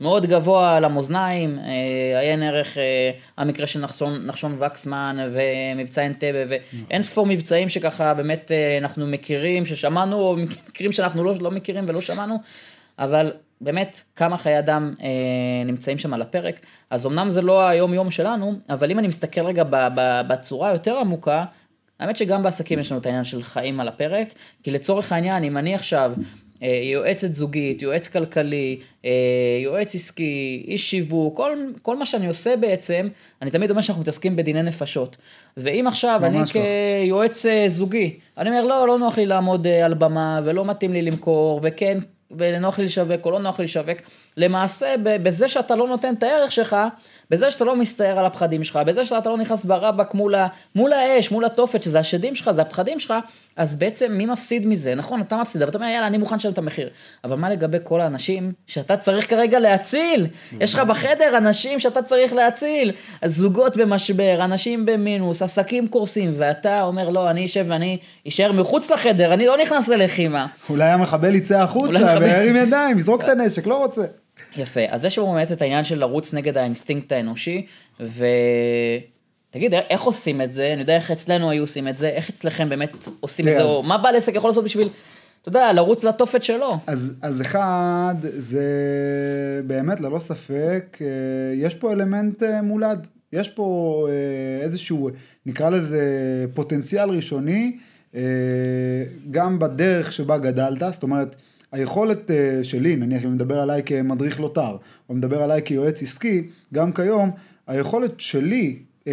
מאוד 0.05 0.27
גבוה 0.27 0.77
על 0.77 0.85
המאזניים, 0.85 1.59
אה, 1.59 2.21
עיין 2.21 2.43
ערך 2.43 2.79
אה, 2.79 3.11
המקרה 3.37 3.67
של 3.67 3.81
נחשון, 3.81 4.27
נחשון 4.27 4.57
וקסמן 4.63 5.17
ומבצע 5.33 6.07
אנטבה 6.07 6.39
ואין 6.49 7.03
ספור 7.03 7.27
מבצעים 7.27 7.69
שככה 7.69 8.15
באמת 8.15 8.51
אה, 8.53 8.79
אנחנו 8.79 9.07
מכירים, 9.07 9.67
ששמענו, 9.67 10.17
או 10.17 10.37
מקרים 10.69 10.93
שאנחנו 10.93 11.25
לא, 11.25 11.35
לא 11.41 11.51
מכירים 11.51 11.85
ולא 11.89 12.01
שמענו, 12.01 12.39
אבל 12.99 13.33
באמת 13.61 14.01
כמה 14.17 14.39
חיי 14.39 14.59
אדם 14.59 14.95
אה, 15.03 15.09
נמצאים 15.67 15.99
שם 15.99 16.15
על 16.15 16.23
הפרק. 16.23 16.61
אז 16.91 17.07
אמנם 17.07 17.31
זה 17.31 17.43
לא 17.43 17.69
היום 17.69 17.95
יום 17.95 18.11
שלנו, 18.11 18.55
אבל 18.71 18.91
אם 18.91 18.99
אני 18.99 19.09
מסתכל 19.09 19.41
רגע 19.41 19.65
ב, 19.65 19.77
ב, 19.95 20.21
בצורה 20.29 20.73
יותר 20.73 20.99
עמוקה, 20.99 21.45
האמת 22.01 22.17
שגם 22.17 22.43
בעסקים 22.43 22.79
יש 22.79 22.93
לנו 22.93 23.01
את 23.01 23.07
העניין 23.07 23.25
של 23.25 23.43
חיים 23.43 23.81
על 23.81 23.89
הפרק, 23.89 24.29
כי 24.63 24.71
לצורך 24.71 25.13
העניין, 25.13 25.45
אם 25.45 25.57
אני 25.57 25.75
עכשיו 25.75 26.13
יועצת 26.63 27.35
זוגית, 27.35 27.83
יועץ 27.83 28.09
כלכלי, 28.09 28.79
אה, 29.05 29.11
יועץ 29.65 29.95
עסקי, 29.95 30.65
איש 30.69 30.91
שיווק, 30.91 31.37
כל, 31.37 31.53
כל 31.83 31.97
מה 31.97 32.07
שאני 32.07 32.27
עושה 32.27 32.57
בעצם, 32.57 33.09
אני 33.43 33.51
תמיד 33.51 33.71
אומר 33.71 33.83
שאנחנו 33.83 34.03
מתעסקים 34.03 34.37
בדיני 34.37 34.63
נפשות. 34.63 35.17
ואם 35.57 35.87
עכשיו 35.87 36.21
אני 36.25 36.39
כיועץ 36.45 37.47
אה, 37.47 37.65
זוגי, 37.69 38.19
אני 38.39 38.51
אומר 38.51 38.65
לא, 38.65 38.89
לא 38.89 38.99
נוח 38.99 39.19
לי 39.19 39.27
לעמוד 39.27 39.67
על 39.67 39.95
במה 39.95 40.41
ולא 40.45 40.65
מתאים 40.65 40.93
לי 40.93 41.03
למכור, 41.03 41.61
וכן, 41.63 41.99
ונוח 42.31 42.79
לי 42.79 42.85
לשווק 42.85 43.27
או 43.27 43.31
לא 43.31 43.39
נוח 43.39 43.59
לי 43.59 43.65
לשווק, 43.65 43.99
למעשה 44.37 44.95
בזה 45.03 45.49
שאתה 45.49 45.77
לא 45.77 45.89
נותן 45.89 46.15
את 46.15 46.23
הערך 46.23 46.53
שלך, 46.53 46.77
בזה 47.31 47.51
שאתה 47.51 47.65
לא 47.65 47.77
מסתער 47.77 48.19
על 48.19 48.27
הפחדים 48.27 48.65
שלך, 48.65 48.79
בזה 48.87 49.07
שאתה 49.07 49.29
לא 49.29 49.39
נכנס 49.39 49.65
ברבק 49.65 50.15
מול, 50.15 50.35
ה, 50.35 50.47
מול 50.75 50.93
האש, 50.93 51.31
מול 51.31 51.45
התופת, 51.45 51.83
שזה 51.83 51.99
השדים 51.99 52.35
שלך, 52.35 52.51
זה 52.51 52.63
הפחדים 52.63 53.01
שלך, 53.01 53.15
אז 53.57 53.75
בעצם 53.75 54.13
מי 54.13 54.27
מפסיד 54.27 54.67
מזה? 54.67 54.95
נכון, 54.95 55.21
אתה 55.21 55.37
מפסיד, 55.37 55.63
אבל 55.63 55.71
אתה 55.71 55.79
אומר, 55.79 55.89
יאללה, 55.89 56.07
אני 56.07 56.19
מוכן 56.19 56.37
לשלם 56.37 56.53
את 56.53 56.59
המחיר. 56.59 56.89
אבל 57.25 57.37
מה 57.37 57.51
לגבי 57.51 57.79
כל 57.83 58.01
האנשים 58.01 58.53
שאתה 58.67 58.97
צריך 58.97 59.31
כרגע 59.31 59.59
להציל? 59.59 60.27
יש 60.61 60.75
לך 60.75 60.81
בחדר 60.81 61.37
אנשים 61.37 61.81
שאתה 61.81 62.03
צריך 62.03 62.33
להציל. 62.33 62.93
זוגות 63.25 63.77
במשבר, 63.77 64.39
אנשים 64.41 64.87
במינוס, 64.87 65.43
עסקים 65.43 65.89
קורסים, 65.89 66.31
ואתה 66.39 66.83
אומר, 66.83 67.09
לא, 67.09 67.31
אני 67.31 67.47
אשב 67.47 67.67
ואני 67.69 67.99
אשאר 68.29 68.53
מחוץ 68.53 68.91
לחדר, 68.91 69.33
אני 69.33 69.47
לא 69.47 69.57
נכנס 69.57 69.89
ללחימה. 69.89 70.47
אולי 70.71 70.91
המחבל 70.91 71.35
יצא 71.35 71.61
החוצה 71.61 72.17
וירים 72.21 72.57
ידיים, 72.57 72.99
יזרוק 72.99 73.25
את 73.25 73.29
הנשק, 73.29 73.67
לא 73.67 73.79
רוצה. 73.79 74.05
יפה, 74.57 74.81
אז 74.89 75.05
יש 75.05 75.19
לנו 75.19 75.33
באמת 75.33 75.53
את 75.53 75.63
העניין 75.63 75.85
של 75.85 75.99
לרוץ 75.99 76.35
נגד 76.35 76.59
האינסטינקט 76.59 77.13
האנושי, 77.13 77.67
ותגיד, 78.01 79.75
איך 79.75 80.03
עושים 80.03 80.43
את 80.43 80.55
זה? 80.55 80.73
אני 80.73 80.81
יודע 80.81 80.97
איך 80.97 81.11
אצלנו 81.11 81.51
היו 81.51 81.63
עושים 81.63 81.89
את 81.89 81.97
זה, 81.97 82.09
איך 82.09 82.31
אצלכם 82.31 82.69
באמת 82.69 83.09
עושים 83.21 83.49
את 83.49 83.55
זה, 83.57 83.63
או 83.63 83.83
מה 83.83 83.99
בעל 83.99 84.17
עסק 84.17 84.35
יכול 84.35 84.51
לעשות 84.51 84.65
בשביל, 84.65 84.89
אתה 85.43 85.49
יודע, 85.49 85.73
לרוץ 85.73 86.05
לתופת 86.05 86.45
שלו. 86.45 86.71
אז, 86.87 87.17
אז 87.23 87.43
אחד, 87.43 88.15
זה 88.21 88.63
באמת 89.67 90.01
ללא 90.01 90.19
ספק, 90.19 90.99
אה, 91.01 91.07
יש 91.55 91.75
פה 91.75 91.93
אלמנט 91.93 92.43
אה, 92.43 92.63
מולד. 92.63 93.07
יש 93.33 93.49
פה 93.49 94.07
אה, 94.11 94.65
איזשהו, 94.65 95.11
נקרא 95.47 95.71
לזה 95.71 96.03
פוטנציאל 96.55 97.11
ראשוני, 97.11 97.77
גם 99.31 99.59
בדרך 99.59 100.13
שבה 100.13 100.39
גדלת, 100.39 100.83
זאת 100.93 101.03
אומרת, 101.03 101.37
היכולת 101.75 102.31
אה, 102.31 102.65
שלי, 102.65 102.97
נניח 102.97 103.25
אם 103.25 103.35
מדבר 103.35 103.61
עליי 103.61 103.83
כמדריך 103.87 104.41
לוטר, 104.41 104.77
או 105.09 105.15
מדבר 105.15 105.43
עליי 105.43 105.63
כיועץ 105.65 106.03
עסקי, 106.03 106.43
גם 106.75 106.93
כיום, 106.93 107.31
היכולת 107.67 108.13
שלי 108.19 108.79
אה, 109.07 109.13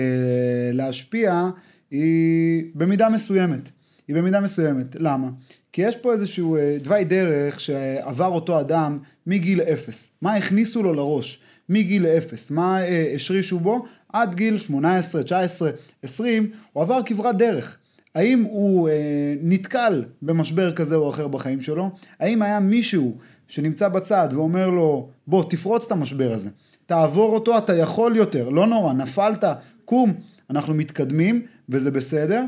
להשפיע 0.74 1.50
היא 1.92 2.64
במידה 2.76 3.10
מסוימת. 3.10 3.70
היא 4.08 4.16
במידה 4.16 4.40
מסוימת. 4.40 4.96
למה? 5.00 5.30
כי 5.74 5.82
יש 5.82 5.96
פה 5.96 6.14
איזשהו 6.14 6.56
אה, 6.56 6.78
תוואי 6.84 7.04
דרך 7.04 7.60
שעבר 7.60 8.28
אותו 8.28 8.60
אדם 8.60 9.00
מגיל 9.28 9.62
אפס. 9.62 10.12
מה 10.22 10.36
הכניסו 10.36 10.84
לו 10.84 10.94
לראש? 10.94 11.42
מגיל 11.70 12.06
אפס. 12.06 12.52
מה 12.52 12.82
אה, 12.82 13.12
השרישו 13.16 13.60
בו? 13.60 13.86
עד 14.14 14.36
גיל 14.36 14.58
18, 14.58 15.24
19, 15.24 15.72
20, 16.04 16.52
הוא 16.74 16.84
עבר 16.84 17.00
כברת 17.06 17.38
דרך. 17.38 17.78
האם 18.16 18.42
הוא 18.44 18.90
אה, 18.90 19.34
נתקל 19.42 20.04
במשבר 20.22 20.72
כזה 20.72 20.96
או 20.96 21.10
אחר 21.10 21.28
בחיים 21.28 21.62
שלו? 21.62 21.90
האם 22.20 22.42
היה 22.42 22.60
מישהו 22.60 23.18
שנמצא 23.48 23.88
בצד 23.88 24.30
ואומר 24.32 24.70
לו, 24.70 25.10
בוא 25.28 25.44
תפרוץ 25.50 25.86
את 25.86 25.92
המשבר 25.92 26.32
הזה, 26.32 26.50
תעבור 26.86 27.34
אותו, 27.34 27.58
אתה 27.58 27.76
יכול 27.76 28.16
יותר, 28.16 28.50
לא 28.50 28.68
נורא, 28.68 28.94
נפלת, 28.94 29.44
קום, 29.86 30.14
אנחנו 30.50 30.74
מתקדמים 30.74 31.42
וזה 31.70 31.92
בסדר. 31.92 32.44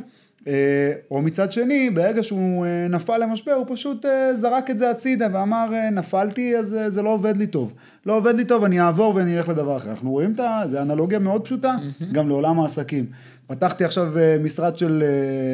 אה, 0.47 0.93
או 1.11 1.21
מצד 1.21 1.51
שני, 1.51 1.89
ברגע 1.89 2.23
שהוא 2.23 2.65
אה, 2.65 2.87
נפל 2.87 3.17
למשבר, 3.17 3.51
הוא 3.51 3.65
פשוט 3.69 4.05
אה, 4.05 4.35
זרק 4.35 4.69
את 4.69 4.77
זה 4.77 4.89
הצידה 4.89 5.27
ואמר, 5.33 5.65
נפלתי, 5.91 6.57
אז 6.57 6.77
זה 6.87 7.01
לא 7.01 7.09
עובד 7.09 7.37
לי 7.37 7.47
טוב. 7.47 7.73
לא 8.05 8.17
עובד 8.17 8.35
לי 8.35 8.45
טוב, 8.45 8.63
אני 8.63 8.81
אעבור 8.81 9.15
ואני 9.15 9.37
אלך 9.37 9.49
לדבר 9.49 9.77
אחר. 9.77 9.89
אנחנו 9.89 10.11
רואים 10.11 10.31
את 10.31 10.39
ה... 10.39 10.61
זה 10.65 10.81
אנלוגיה 10.81 11.19
מאוד 11.19 11.45
פשוטה, 11.45 11.75
גם 12.11 12.29
לעולם 12.29 12.59
העסקים. 12.59 13.05
פתחתי 13.47 13.85
עכשיו 13.85 14.13
משרד 14.43 14.77
של 14.77 15.03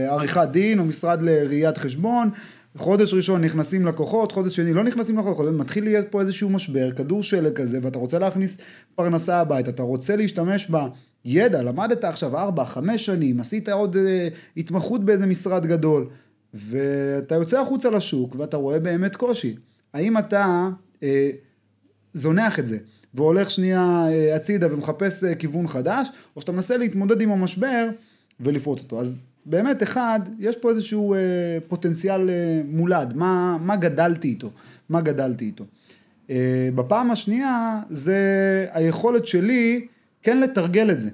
עריכת 0.10 0.48
דין, 0.52 0.80
או 0.80 0.86
משרד 0.86 1.22
לראיית 1.22 1.78
חשבון, 1.78 2.30
חודש 2.78 3.14
ראשון 3.14 3.44
נכנסים 3.44 3.86
לקוחות, 3.86 4.32
חודש 4.32 4.56
שני 4.56 4.74
לא 4.74 4.84
נכנסים 4.84 5.18
לקוחות, 5.20 5.48
מתחיל 5.54 5.84
להיות 5.84 6.06
פה 6.10 6.22
איזשהו 6.22 6.50
משבר, 6.50 6.92
כדור 6.92 7.24
שלג 7.24 7.54
כזה, 7.54 7.80
ואתה 7.82 8.00
רוצה 8.00 8.20
להכניס 8.20 8.58
פרנסה 8.96 9.38
הביתה, 9.38 9.70
אתה 9.70 9.84
רוצה 9.84 10.16
להשתמש 10.16 10.70
בידע, 11.26 11.64
למדת 11.64 12.04
עכשיו 12.04 12.38
ארבע, 12.38 12.66
חמש 12.66 13.06
שנים, 13.06 13.40
עשית 13.40 13.70
עוד 13.70 13.98
אה, 13.98 14.28
התמחות 14.58 15.06
באיזה 15.06 15.26
משרד 15.26 15.66
גדול, 15.66 16.10
ואתה 16.54 17.36
יוצא 17.36 17.60
החוצה 17.62 17.90
לשוק 17.90 18.36
ואתה 18.36 18.58
רואה 18.58 18.80
באמת 18.80 19.16
קושי. 19.16 19.56
האם 19.94 20.18
אתה 20.18 20.70
אה, 21.04 21.30
זונח 22.14 22.60
את 22.60 22.68
זה 22.68 22.78
והולך 23.14 23.52
שנייה 23.52 24.06
אה, 24.08 24.36
הצידה 24.36 24.74
ומחפש 24.74 25.24
אה, 25.24 25.36
כיוון 25.36 25.68
חדש, 25.68 26.08
או 26.36 26.42
שאתה 26.42 26.52
מנסה 26.52 26.78
להתמודד 26.78 27.22
עם 27.22 27.32
המשבר 27.32 27.90
ולפרוט 28.40 28.80
אותו. 28.80 29.00
אז 29.00 29.26
באמת, 29.46 29.84
אחד, 29.84 30.20
יש 30.40 30.56
פה 30.56 30.70
איזשהו 30.70 31.14
אה, 31.14 31.20
פוטנציאל 31.68 32.30
אה, 32.30 32.62
מולד, 32.66 33.14
מה, 33.16 33.58
מה 33.62 33.76
גדלתי 33.76 34.28
איתו, 34.28 34.52
מה 34.90 35.02
גדלתי 35.02 35.46
איתו. 35.46 35.66
אה, 36.30 36.70
בפעם 36.76 37.12
השנייה, 37.12 37.80
זה 37.90 38.18
היכולת 38.72 39.28
שלי 39.28 39.88
כן 40.24 40.40
לתרגל 40.40 40.92
את 40.92 41.00
זה. 41.00 41.10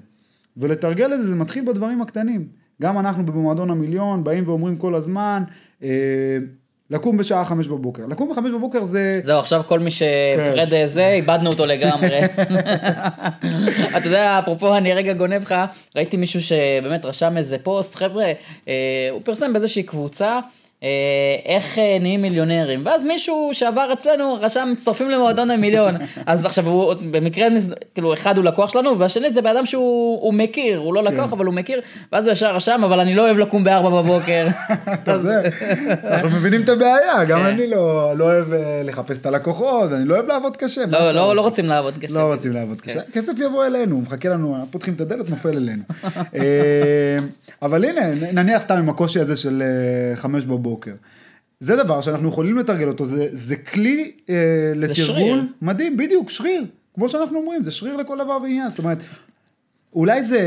ולתרגל 0.56 1.14
את 1.14 1.18
זה, 1.22 1.28
זה 1.28 1.36
מתחיל 1.36 1.64
בדברים 1.64 2.02
הקטנים. 2.02 2.48
גם 2.82 2.98
אנחנו 2.98 3.26
במועדון 3.26 3.70
המיליון 3.70 4.24
באים 4.24 4.48
ואומרים 4.48 4.76
כל 4.76 4.94
הזמן, 4.94 5.42
אה, 5.82 5.88
לקום 6.90 7.16
בשעה 7.16 7.44
חמש 7.44 7.68
בבוקר. 7.68 8.06
לקום 8.06 8.30
בחמש 8.30 8.50
בבוקר 8.50 8.84
זה... 8.84 9.12
זהו, 9.22 9.38
עכשיו 9.38 9.62
כל 9.66 9.80
מי 9.80 9.90
שפרד 9.90 10.70
כן. 10.70 10.86
זה, 10.86 11.08
איבדנו 11.08 11.50
אותו 11.50 11.66
לגמרי. 11.66 12.20
אתה 13.96 14.06
יודע, 14.06 14.38
אפרופו, 14.38 14.76
אני 14.76 14.94
רגע 14.94 15.12
גונב 15.12 15.42
לך, 15.42 15.54
ראיתי 15.96 16.16
מישהו 16.16 16.40
שבאמת 16.40 17.04
רשם 17.04 17.36
איזה 17.36 17.58
פוסט, 17.58 17.94
חבר'ה, 17.94 18.32
אה, 18.68 19.08
הוא 19.10 19.20
פרסם 19.24 19.52
באיזושהי 19.52 19.82
קבוצה. 19.82 20.40
אה, 20.86 21.52
איך 21.54 21.78
אה, 21.78 21.98
נהיים 22.00 22.22
מיליונרים 22.22 22.86
ואז 22.86 23.04
מישהו 23.04 23.50
שעבר 23.52 23.92
אצלנו 23.92 24.38
רשם 24.40 24.68
מצטרפים 24.72 25.10
למועדון 25.10 25.50
המיליון 25.50 25.94
אז 26.26 26.44
עכשיו 26.44 26.66
הוא 26.66 26.94
במקרה 27.10 27.46
כאילו 27.94 28.12
אחד 28.12 28.36
הוא 28.36 28.44
לקוח 28.44 28.72
שלנו 28.72 28.98
והשני 28.98 29.30
זה 29.30 29.42
בן 29.42 29.56
אדם 29.56 29.66
שהוא 29.66 30.22
הוא 30.22 30.34
מכיר 30.34 30.78
הוא 30.78 30.94
לא 30.94 31.04
לקוח 31.04 31.26
כן. 31.26 31.32
אבל 31.32 31.46
הוא 31.46 31.54
מכיר 31.54 31.80
ואז 32.12 32.26
הוא 32.26 32.32
ישר 32.32 32.54
רשם 32.54 32.84
אבל 32.84 33.00
אני 33.00 33.14
לא 33.14 33.22
אוהב 33.22 33.38
לקום 33.38 33.64
בארבע 33.64 34.02
בבוקר. 34.02 34.46
אנחנו 36.04 36.30
מבינים 36.30 36.62
את 36.62 36.68
הבעיה, 36.68 37.24
גם 37.28 37.40
כן. 37.40 37.46
אני 37.46 37.66
לא 37.66 38.12
לא 38.16 38.24
אוהב 38.24 38.52
אה, 38.52 38.82
לחפש 38.84 39.18
את 39.18 39.26
הלקוחות, 39.26 39.92
אני 39.92 40.04
לא 40.04 40.14
אוהב 40.14 40.26
לעבוד 40.26 40.56
קשה. 40.56 40.86
לא 40.86 41.12
לא 41.12 41.36
לא? 41.36 41.40
רוצים 41.40 41.66
לעבוד 41.66 41.94
קשה. 42.00 42.14
לא 42.14 42.20
רוצים 42.20 42.52
לעבוד 42.52 42.80
כן. 42.80 42.90
קשה, 42.90 43.00
כסף 43.12 43.32
יבוא 43.38 43.66
אלינו, 43.66 44.00
מחכה 44.00 44.28
לנו, 44.28 44.66
פותחים 44.70 44.94
את 44.94 45.00
הדלת, 45.00 45.30
נופל 45.30 45.56
אלינו. 45.56 45.82
אבל 47.62 47.84
הנה, 47.84 48.32
נניח 48.32 48.62
סתם 48.62 48.74
עם 48.74 48.88
הקושי 48.88 49.20
הזה 49.20 49.36
של 49.36 49.62
אה, 49.62 50.16
חמש 50.16 50.44
בבוקר. 50.44 50.92
זה 51.60 51.76
דבר 51.76 52.00
שאנחנו 52.00 52.28
יכולים 52.28 52.58
לתרגל 52.58 52.88
אותו, 52.88 53.06
זה, 53.06 53.28
זה 53.32 53.56
כלי 53.56 54.12
אה, 54.30 54.34
לתרגול 54.74 54.94
שריר. 54.94 55.42
מדהים, 55.62 55.96
בדיוק, 55.96 56.30
שריר. 56.30 56.64
כמו 56.94 57.08
שאנחנו 57.08 57.38
אומרים, 57.38 57.62
זה 57.62 57.70
שריר 57.70 57.96
לכל 57.96 58.18
דבר 58.24 58.38
ועניין, 58.42 58.68
זאת 58.68 58.78
אומרת, 58.78 58.98
אולי 59.96 60.24
זה 60.24 60.40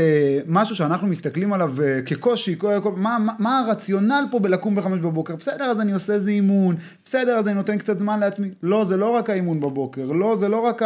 משהו 0.46 0.76
שאנחנו 0.76 1.06
מסתכלים 1.06 1.52
עליו 1.52 1.82
אה, 1.82 2.02
כקושי, 2.02 2.56
מה, 2.96 3.18
מה, 3.18 3.32
מה 3.38 3.58
הרציונל 3.58 4.24
פה 4.30 4.38
בלקום 4.38 4.74
בחמש 4.74 5.00
בבוקר? 5.00 5.36
בסדר, 5.36 5.64
אז 5.64 5.80
אני 5.80 5.92
עושה 5.92 6.12
איזה 6.12 6.30
אימון, 6.30 6.76
בסדר, 7.04 7.38
אז 7.38 7.46
אני 7.46 7.54
נותן 7.54 7.78
קצת 7.78 7.98
זמן 7.98 8.20
לעצמי. 8.20 8.50
לא, 8.62 8.84
זה 8.84 8.96
לא 8.96 9.10
רק 9.10 9.30
האימון 9.30 9.60
בבוקר, 9.60 10.04
לא, 10.04 10.36
זה 10.36 10.48
לא 10.48 10.60
רק 10.60 10.82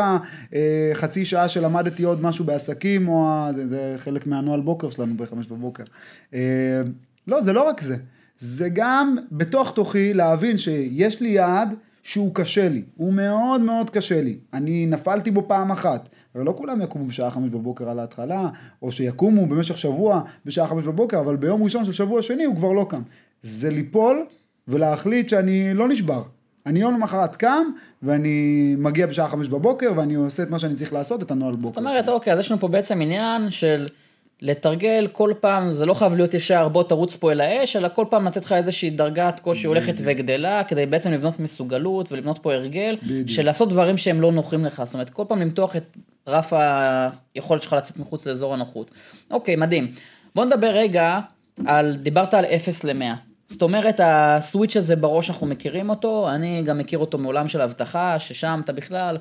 החצי 0.92 1.24
שעה 1.24 1.48
שלמדתי 1.48 2.02
עוד 2.02 2.22
משהו 2.22 2.44
בעסקים, 2.44 3.08
או 3.08 3.28
ה... 3.28 3.48
זה, 3.52 3.66
זה 3.66 3.94
חלק 3.96 4.26
מהנוהל 4.26 4.60
בוקר 4.60 4.90
שלנו 4.90 5.16
בחמש 5.16 5.46
בבוקר. 5.46 5.84
אה, 6.34 6.82
לא, 7.26 7.40
זה 7.40 7.52
לא 7.52 7.68
רק 7.68 7.80
זה. 7.80 7.96
זה 8.38 8.68
גם 8.72 9.16
בתוך 9.32 9.72
תוכי 9.74 10.14
להבין 10.14 10.58
שיש 10.58 11.20
לי 11.20 11.28
יעד 11.28 11.74
שהוא 12.04 12.34
קשה 12.34 12.68
לי, 12.68 12.82
הוא 12.96 13.12
מאוד 13.12 13.60
מאוד 13.60 13.90
קשה 13.90 14.20
לי. 14.20 14.38
אני 14.52 14.86
נפלתי 14.86 15.30
בו 15.30 15.44
פעם 15.48 15.70
אחת. 15.70 16.08
הרי 16.34 16.44
לא 16.44 16.54
כולם 16.56 16.82
יקומו 16.82 17.06
בשעה 17.06 17.30
חמש 17.30 17.50
בבוקר 17.50 17.88
על 17.88 17.98
ההתחלה, 17.98 18.48
או 18.82 18.92
שיקומו 18.92 19.46
במשך 19.46 19.78
שבוע 19.78 20.22
בשעה 20.44 20.68
חמש 20.68 20.84
בבוקר, 20.84 21.20
אבל 21.20 21.36
ביום 21.36 21.62
ראשון 21.62 21.84
של 21.84 21.92
שבוע 21.92 22.22
שני 22.22 22.44
הוא 22.44 22.56
כבר 22.56 22.72
לא 22.72 22.86
קם. 22.88 23.02
זה 23.42 23.70
ליפול 23.70 24.26
ולהחליט 24.68 25.28
שאני 25.28 25.74
לא 25.74 25.88
נשבר. 25.88 26.22
אני 26.66 26.80
יום 26.80 26.94
למחרת 26.94 27.36
קם, 27.36 27.64
ואני 28.02 28.74
מגיע 28.78 29.06
בשעה 29.06 29.28
חמש 29.28 29.48
בבוקר, 29.48 29.92
ואני 29.96 30.14
עושה 30.14 30.42
את 30.42 30.50
מה 30.50 30.58
שאני 30.58 30.74
צריך 30.74 30.92
לעשות, 30.92 31.22
את 31.22 31.30
הנוהל 31.30 31.54
בוקר. 31.54 31.68
זאת 31.68 31.76
אומרת. 31.76 32.08
אוקיי, 32.08 32.32
אז 32.32 32.38
יש 32.38 32.50
לנו 32.50 32.60
פה 32.60 32.68
בעצם 32.68 33.00
עניין 33.00 33.50
של 33.50 33.88
לתרגל 34.44 35.06
כל 35.12 35.32
פעם, 35.40 35.72
זה 35.72 35.86
לא 35.86 35.94
חייב 35.94 36.12
להיות 36.16 36.34
ישר, 36.34 36.68
בוא 36.68 36.82
תרוץ 36.82 37.16
פה 37.16 37.32
אל 37.32 37.40
האש, 37.40 37.76
אלא 37.76 37.88
כל 37.94 38.04
פעם 38.10 38.26
לתת 38.26 38.44
לך 38.44 38.52
איזושהי 38.52 38.90
דרגת 38.90 39.40
קושי 39.40 39.66
הולכת 39.66 39.94
וגדלה, 40.04 40.64
כדי 40.64 40.86
בעצם 40.86 41.12
לבנות 41.12 41.40
מסוגלות 41.40 42.12
ולבנות 42.12 42.38
פה 42.42 42.54
הרגל. 42.54 42.96
של 43.26 43.44
לעשות 43.46 43.68
דברים 43.68 43.98
שהם 43.98 44.20
לא 44.20 44.32
נוחים 44.32 44.64
לך, 44.64 44.82
זאת 44.84 44.94
אומרת, 44.94 45.10
כל 45.10 45.24
פעם 45.28 45.40
למתוח 45.40 45.76
את 45.76 45.96
רף 46.28 46.52
היכולת 47.34 47.62
שלך 47.62 47.72
לצאת 47.72 47.98
מחוץ 47.98 48.26
לאזור 48.26 48.54
הנוחות. 48.54 48.90
אוקיי, 49.30 49.56
מדהים. 49.56 49.92
בוא 50.34 50.44
נדבר 50.44 50.70
רגע 50.70 51.20
על, 51.66 51.96
דיברת 51.96 52.34
על 52.34 52.44
0 52.44 52.84
ל-100. 52.84 53.04
זאת 53.46 53.62
אומרת, 53.62 54.00
הסוויץ' 54.02 54.76
הזה 54.76 54.96
בראש, 54.96 55.30
אנחנו 55.30 55.46
מכירים 55.46 55.90
אותו, 55.90 56.30
אני 56.30 56.62
גם 56.62 56.78
מכיר 56.78 56.98
אותו 56.98 57.18
מעולם 57.18 57.48
של 57.48 57.60
אבטחה, 57.60 58.18
ששם 58.18 58.60
אתה 58.64 58.72
בכלל, 58.72 59.16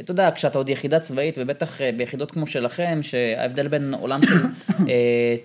אתה 0.00 0.10
יודע, 0.10 0.30
כשאתה 0.34 0.58
עוד 0.58 0.68
יחידה 0.68 1.00
צבאית, 1.00 1.34
ובטח 1.38 1.80
אה, 1.80 1.90
ביחידות 1.96 2.30
כמו 2.30 2.46
שלכם, 2.46 2.98
שההבדל 3.02 3.68
בין 3.68 3.94
עולם 4.00 4.20
של 4.22 4.34
אה, 4.88 5.36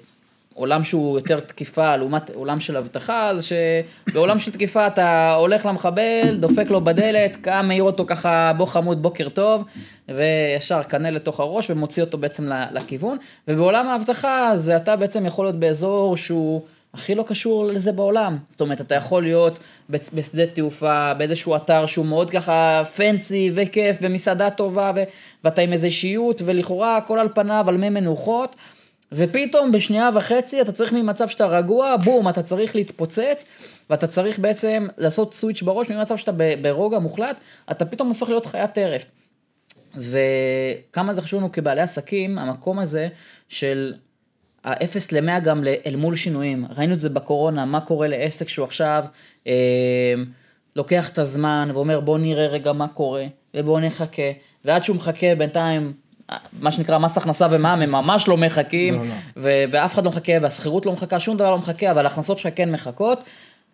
עולם 0.54 0.84
שהוא 0.84 1.20
יותר 1.20 1.39
תקיפה 1.39 1.96
לעומת 1.96 2.30
עולם 2.30 2.60
של 2.60 2.77
אבטחה, 2.77 3.32
זה 3.36 3.42
שבעולם 3.44 4.39
של 4.39 4.51
תקיפה 4.51 4.88
אתה 4.88 5.34
הולך 5.34 5.66
למחבל, 5.66 6.38
דופק 6.39 6.70
לו 6.70 6.82
בדלת, 6.82 7.36
קם, 7.36 7.66
מעיר 7.68 7.84
אותו 7.84 8.06
ככה, 8.08 8.54
בוא 8.58 8.66
חמוד, 8.66 9.01
בוקר 9.01 9.30
טוב, 9.30 9.63
וישר 10.10 10.84
קנה 10.84 11.12
לתוך 11.12 11.39
הראש 11.39 11.70
ומוציא 11.70 12.04
אותו 12.04 12.18
בעצם 12.18 12.51
לכיוון, 12.72 13.18
ובעולם 13.48 13.88
האבטחה 13.88 14.51
זה 14.56 14.75
אתה 14.75 14.96
בעצם 14.96 15.25
יכול 15.25 15.46
להיות 15.46 15.60
באזור 15.60 16.18
שהוא... 16.18 16.62
הכי 16.98 17.16
לא 17.16 17.24
קשור 17.24 17.66
לזה 17.66 17.92
בעולם. 17.92 18.38
זאת 18.51 18.62
אומרת, 18.62 18.82
אתה 18.82 18.96
יכול 18.96 19.24
להיות 19.24 19.60
בשדה 19.89 20.46
תעופה, 20.46 21.13
באיזשהו 21.13 21.56
אתר 21.56 21.86
שהוא 21.86 22.06
מאוד 22.06 22.30
ככה 22.30 22.84
פנסי 22.96 23.51
וכיף 23.56 23.98
ומסעדה 24.01 24.50
טובה 24.50 24.92
ו- 24.96 25.04
ואתה 25.44 25.62
עם 25.62 25.74
איזה 25.74 25.88
אישיות 25.88 26.42
ולכאורה 26.46 26.98
הכל 26.98 27.20
על 27.20 27.30
פניו 27.36 27.66
על 27.68 27.77
מי 27.77 27.89
מנוחות. 27.89 28.56
ופתאום 29.12 29.72
בשנייה 29.72 30.10
וחצי 30.16 30.62
אתה 30.62 30.72
צריך 30.72 30.94
ממצב 30.94 31.27
שאתה 31.27 31.46
רגוע, 31.46 31.96
בום, 31.98 32.30
אתה 32.30 32.44
צריך 32.44 32.75
להתפוצץ, 32.75 33.46
ואתה 33.89 34.08
צריך 34.08 34.39
בעצם 34.39 34.88
לעשות 34.98 35.34
סוויץ' 35.34 35.62
בראש, 35.62 35.89
ממצב 35.89 36.18
שאתה 36.18 36.32
ברוגע 36.62 37.00
מוחלט, 37.00 37.38
אתה 37.72 37.86
פתאום 37.86 38.08
הופך 38.08 38.30
להיות 38.30 38.46
חיית 38.46 38.74
טרף. 38.74 39.06
וכמה 39.96 41.13
זה 41.13 41.22
חשוב 41.22 41.39
לנו 41.39 41.51
כבעלי 41.51 41.82
עסקים, 41.82 42.38
המקום 42.38 42.80
הזה 42.80 43.08
של 43.50 43.94
האפס 44.64 45.12
למאה 45.12 45.40
גם 45.40 45.64
אל 45.86 45.96
מול 45.96 46.16
שינויים. 46.16 46.66
ראינו 46.78 46.94
את 46.94 47.00
זה 47.00 47.10
בקורונה, 47.10 47.66
מה 47.66 47.80
קורה 47.80 48.08
לעסק 48.08 48.50
שהוא 48.50 48.64
עכשיו 48.64 49.06
אה, 49.48 50.14
לוקח 50.76 51.10
את 51.10 51.18
הזמן 51.18 51.70
ואומר 51.74 52.00
בוא 52.00 52.18
נראה 52.18 52.48
רגע 52.48 52.74
מה 52.74 52.88
קורה, 52.88 53.26
ובוא 53.54 53.80
נחכה, 53.80 54.32
ועד 54.66 54.84
שהוא 54.84 54.96
מחכה 54.96 55.36
בינתיים 55.36 55.94
מה 56.60 56.72
שנקרא 56.72 56.98
מס 56.98 57.18
הכנסה 57.18 57.48
ומע"מ 57.52 57.82
הם 57.82 57.92
ממש 57.92 58.28
לא 58.28 58.38
מחכים, 58.38 58.94
לא, 58.94 59.06
לא. 59.06 59.14
ו- 59.38 59.64
ואף 59.72 59.94
אחד 59.94 60.06
לא 60.06 60.12
מחכה, 60.12 60.34
והשכירות 60.42 60.86
לא 60.86 60.92
מחכה, 60.92 61.20
שום 61.20 61.38
דבר 61.38 61.52
לא 61.52 61.58
מחכה, 61.58 61.92
אבל 61.92 62.06
ההכנסות 62.06 62.40
שלך 62.40 62.54
כן 62.56 62.72
מחכות, 62.72 63.24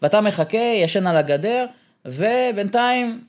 ואתה 0.02 0.22
מחכה, 0.22 0.58
ישן 0.58 1.08
על 1.08 1.18
הגדר, 1.18 1.66
ובינתיים, 2.06 3.22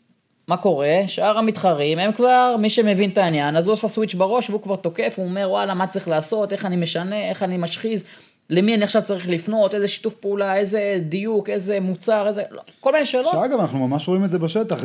מה 0.49 0.57
קורה? 0.57 1.01
שאר 1.07 1.39
המתחרים, 1.39 1.99
הם 1.99 2.13
כבר, 2.13 2.57
מי 2.59 2.71
שמבין 2.71 3.11
את 3.11 3.19
העניין, 3.19 3.57
אז 3.57 3.67
הוא 3.67 3.73
עושה 3.73 3.89
סוויץ' 3.89 4.15
בראש, 4.15 4.51
והוא 4.51 4.63
כבר 4.63 4.77
תוקף, 4.77 5.15
הוא 5.17 5.27
אומר, 5.27 5.47
וואלה, 5.51 5.75
מה 5.75 5.87
צריך 5.87 6.09
לעשות, 6.09 6.53
איך 6.53 6.67
אני 6.67 6.77
משנה, 6.77 7.29
איך 7.29 7.43
אני 7.43 7.57
משחיז, 7.57 8.05
למי 8.51 8.75
אני 8.75 8.85
עכשיו 8.85 9.03
צריך 9.03 9.29
לפנות, 9.29 9.75
איזה 9.75 9.89
שיתוף 9.89 10.15
פעולה, 10.15 10.57
איזה 10.57 10.99
דיוק, 11.03 11.51
איזה 11.51 11.81
מוצר, 11.81 12.29
איזה, 12.29 12.43
לא, 12.51 12.63
כל 12.81 12.93
מיני 12.93 13.07
שאלות. 13.07 13.33
שאגב, 13.33 13.61
אנחנו 13.61 13.89
ממש 13.89 14.09
רואים 14.09 14.25
את 14.25 14.31
זה 14.31 14.39
בשטח, 14.39 14.85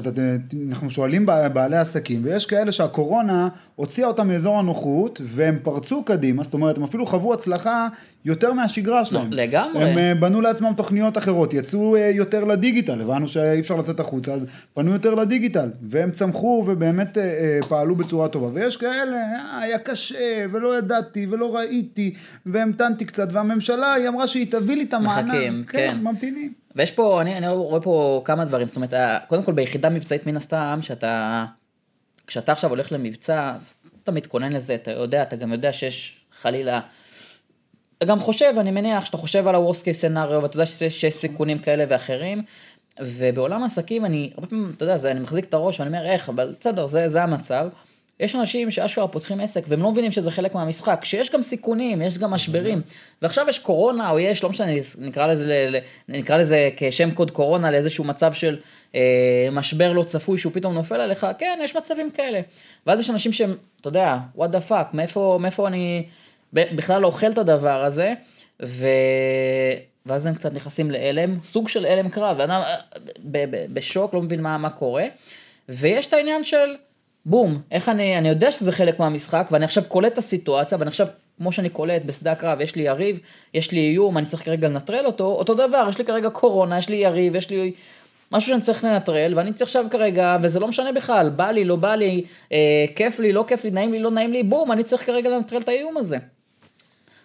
אנחנו 0.69 0.91
שואלים 0.91 1.25
בעלי 1.25 1.77
עסקים, 1.77 2.21
ויש 2.23 2.45
כאלה 2.45 2.71
שהקורונה 2.71 3.49
הוציאה 3.75 4.07
אותם 4.07 4.27
מאזור 4.27 4.59
הנוחות, 4.59 5.21
והם 5.23 5.59
פרצו 5.63 6.03
קדימה, 6.03 6.43
זאת 6.43 6.53
אומרת, 6.53 6.77
הם 6.77 6.83
אפילו 6.83 7.05
חוו 7.05 7.33
הצלחה 7.33 7.87
יותר 8.25 8.53
מהשגרה 8.53 9.05
שלהם. 9.05 9.33
לגמרי. 9.33 9.83
הם 9.83 9.97
אה, 9.97 10.15
בנו 10.15 10.41
לעצמם 10.41 10.73
תוכניות 10.77 11.17
אחרות, 11.17 11.53
יצאו 11.53 11.95
אה, 11.95 12.11
יותר 12.13 12.43
לדיגיטל, 12.43 13.01
הבנו 13.01 13.27
שאי 13.27 13.59
אפשר 13.59 13.75
לצאת 13.75 13.99
החוצה, 13.99 14.33
אז 14.33 14.45
פנו 14.73 14.91
יותר 14.93 15.15
לדיגיטל, 15.15 15.69
והם 15.81 16.11
צמחו 16.11 16.63
ובאמת 16.67 17.17
אה, 17.17 17.59
פעלו 17.67 17.95
בצורה 17.95 18.27
טובה. 18.27 18.47
ויש 18.53 18.77
כאלה, 18.77 19.17
היה 19.61 19.79
קשה, 19.79 20.45
ולא 20.51 20.77
ידעתי, 20.77 21.27
ולא 21.29 21.55
ראיתי, 21.55 22.13
והמתנתי 22.45 23.05
קצת, 23.05 23.27
והממשלה, 23.49 23.93
היא 23.93 24.07
אמרה 24.07 24.27
שהיא 24.27 24.51
תביא 24.51 24.75
לי 24.75 24.83
את 24.83 24.93
המענק. 24.93 25.25
מחכים, 25.25 25.63
כן. 25.67 25.77
כן. 25.77 25.97
ממתינים. 25.97 26.53
ויש 26.75 26.91
פה, 26.91 27.21
אני, 27.21 27.37
אני 27.37 27.47
רואה 27.47 27.81
פה 27.81 28.21
כמה 28.25 28.45
דברים, 28.45 28.67
זאת 28.67 28.75
אומרת, 28.75 28.93
קודם 29.27 29.43
כל 29.43 29.51
ביחידה 29.51 29.89
מבצעית 29.89 30.27
מן 30.27 30.37
הסתם, 30.37 30.79
שאתה, 30.81 31.45
כשאתה 32.27 32.51
עכשיו 32.51 32.69
הולך 32.69 32.91
למבצע, 32.91 33.55
אתה 34.03 34.11
מתכונן 34.11 34.53
לזה, 34.53 34.75
אתה 34.75 34.91
יודע, 34.91 35.21
אתה 35.21 35.35
גם 35.35 35.51
יודע 35.51 35.73
שיש 35.73 36.25
חלילה 36.41 36.79
אתה 37.99 38.07
גם 38.07 38.19
חושב, 38.19 38.53
אני 38.57 38.71
מניח 38.71 39.05
שאתה 39.05 39.17
חושב 39.17 39.47
על 39.47 39.55
ה-Worst 39.55 39.81
case 39.81 40.01
scenario 40.01 40.33
ואתה 40.41 40.55
יודע 40.55 40.65
שיש 40.65 41.15
סיכונים 41.15 41.59
כאלה 41.59 41.85
ואחרים. 41.89 42.43
ובעולם 43.01 43.63
העסקים 43.63 44.05
אני, 44.05 44.31
הרבה 44.35 44.47
פעמים, 44.47 44.71
אתה 44.75 44.85
יודע, 44.85 44.97
זה, 44.97 45.11
אני 45.11 45.19
מחזיק 45.19 45.45
את 45.45 45.53
הראש 45.53 45.79
ואני 45.79 45.97
אומר 45.97 46.05
איך, 46.05 46.29
אבל 46.29 46.55
בסדר, 46.59 46.87
זה, 46.87 47.09
זה 47.09 47.23
המצב. 47.23 47.69
יש 48.19 48.35
אנשים 48.35 48.71
שאשכרה 48.71 49.07
פותחים 49.07 49.39
עסק 49.39 49.63
והם 49.67 49.83
לא 49.83 49.91
מבינים 49.91 50.11
שזה 50.11 50.31
חלק 50.31 50.55
מהמשחק, 50.55 51.05
שיש 51.05 51.31
גם 51.31 51.41
סיכונים, 51.41 52.01
יש 52.01 52.17
גם 52.17 52.31
משברים. 52.31 52.81
ועכשיו 53.21 53.45
יש 53.49 53.59
קורונה, 53.59 54.09
או 54.09 54.19
יש, 54.19 54.43
לא 54.43 54.49
משנה, 54.49 54.71
נקרא 54.97 55.27
לזה, 55.27 55.79
נקרא 56.09 56.37
לזה 56.37 56.69
כשם 56.77 57.11
קוד 57.11 57.31
קורונה 57.31 57.71
לאיזשהו 57.71 58.03
מצב 58.03 58.33
של 58.33 58.57
אה, 58.95 59.47
משבר 59.51 59.93
לא 59.93 60.03
צפוי 60.03 60.37
שהוא 60.37 60.53
פתאום 60.53 60.73
נופל 60.73 60.95
עליך, 60.95 61.27
כן, 61.37 61.59
יש 61.63 61.75
מצבים 61.75 62.11
כאלה. 62.11 62.41
ואז 62.87 62.99
יש 62.99 63.09
אנשים 63.09 63.33
שהם, 63.33 63.55
אתה 63.81 63.87
יודע, 63.87 64.17
what 64.37 64.39
the 64.39 64.69
fuck, 64.69 64.87
מאיפה, 64.93 65.37
מאיפה 65.41 65.67
אני... 65.67 66.05
בכלל 66.53 67.05
אוכל 67.05 67.31
את 67.31 67.37
הדבר 67.37 67.83
הזה, 67.83 68.13
ו... 68.61 68.87
ואז 70.05 70.25
הם 70.25 70.35
קצת 70.35 70.53
נכנסים 70.53 70.91
להלם, 70.91 71.39
סוג 71.43 71.69
של 71.69 71.85
הלם 71.85 72.09
קרב, 72.09 72.35
ואדם 72.39 72.61
אה, 73.35 73.45
בשוק, 73.73 74.13
לא 74.13 74.21
מבין 74.21 74.41
מה, 74.41 74.57
מה 74.57 74.69
קורה, 74.69 75.05
ויש 75.69 76.07
את 76.07 76.13
העניין 76.13 76.43
של 76.43 76.75
בום, 77.25 77.61
איך 77.71 77.89
אני, 77.89 78.17
אני 78.17 78.29
יודע 78.29 78.51
שזה 78.51 78.71
חלק 78.71 78.99
מהמשחק, 78.99 79.47
ואני 79.51 79.65
עכשיו 79.65 79.83
קולט 79.87 80.13
את 80.13 80.17
הסיטואציה, 80.17 80.77
ואני 80.77 80.87
עכשיו, 80.87 81.07
כמו 81.37 81.51
שאני 81.51 81.69
קולט 81.69 82.01
בשדה 82.05 82.31
הקרב, 82.31 82.61
יש 82.61 82.75
לי 82.75 82.83
יריב, 82.83 83.19
יש 83.53 83.71
לי 83.71 83.79
איום, 83.79 84.17
אני 84.17 84.25
צריך 84.25 84.43
כרגע 84.43 84.67
לנטרל 84.67 85.05
אותו, 85.05 85.25
אותו 85.25 85.53
דבר, 85.53 85.85
יש 85.89 85.97
לי 85.97 86.05
כרגע 86.05 86.29
קורונה, 86.29 86.77
יש 86.77 86.89
לי 86.89 86.95
יריב, 86.95 87.35
יש 87.35 87.49
לי 87.49 87.73
משהו 88.31 88.49
שאני 88.49 88.61
צריך 88.61 88.83
לנטרל, 88.83 89.33
ואני 89.35 89.53
צריך 89.53 89.69
עכשיו 89.69 89.85
כרגע, 89.91 90.37
וזה 90.41 90.59
לא 90.59 90.67
משנה 90.67 90.91
בכלל, 90.91 91.29
בא 91.29 91.51
לי, 91.51 91.65
לא 91.65 91.75
בא 91.75 91.95
לי, 91.95 92.23
אה, 92.51 92.85
כיף 92.95 93.19
לי, 93.19 93.33
לא 93.33 93.45
כיף 93.47 93.63
לי, 93.63 93.71
נעים 93.71 93.91
לי, 93.91 93.99
לא 93.99 94.11
נעים 94.11 94.31
לי, 94.31 94.43
בום, 94.43 94.71
אני 94.71 94.83
צריך 94.83 95.05
כרגע 95.05 95.29
לנטרל 95.29 95.61
את 95.61 95.69
האיום 95.69 95.97
הזה. 95.97 96.17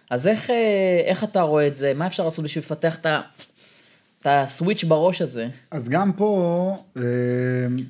אז 0.09 0.27
איך, 0.27 0.49
אה, 0.49 1.01
איך 1.05 1.23
אתה 1.23 1.41
רואה 1.41 1.67
את 1.67 1.75
זה? 1.75 1.93
מה 1.93 2.07
אפשר 2.07 2.23
לעשות 2.25 2.45
בשביל 2.45 2.63
לפתח 2.63 2.97
את 2.99 3.05
ה... 3.05 3.21
את 4.25 4.29
הסוויץ' 4.31 4.83
בראש 4.83 5.21
הזה. 5.21 5.47
אז 5.71 5.89
גם 5.89 6.11
פה 6.13 6.77
אה, 6.97 7.01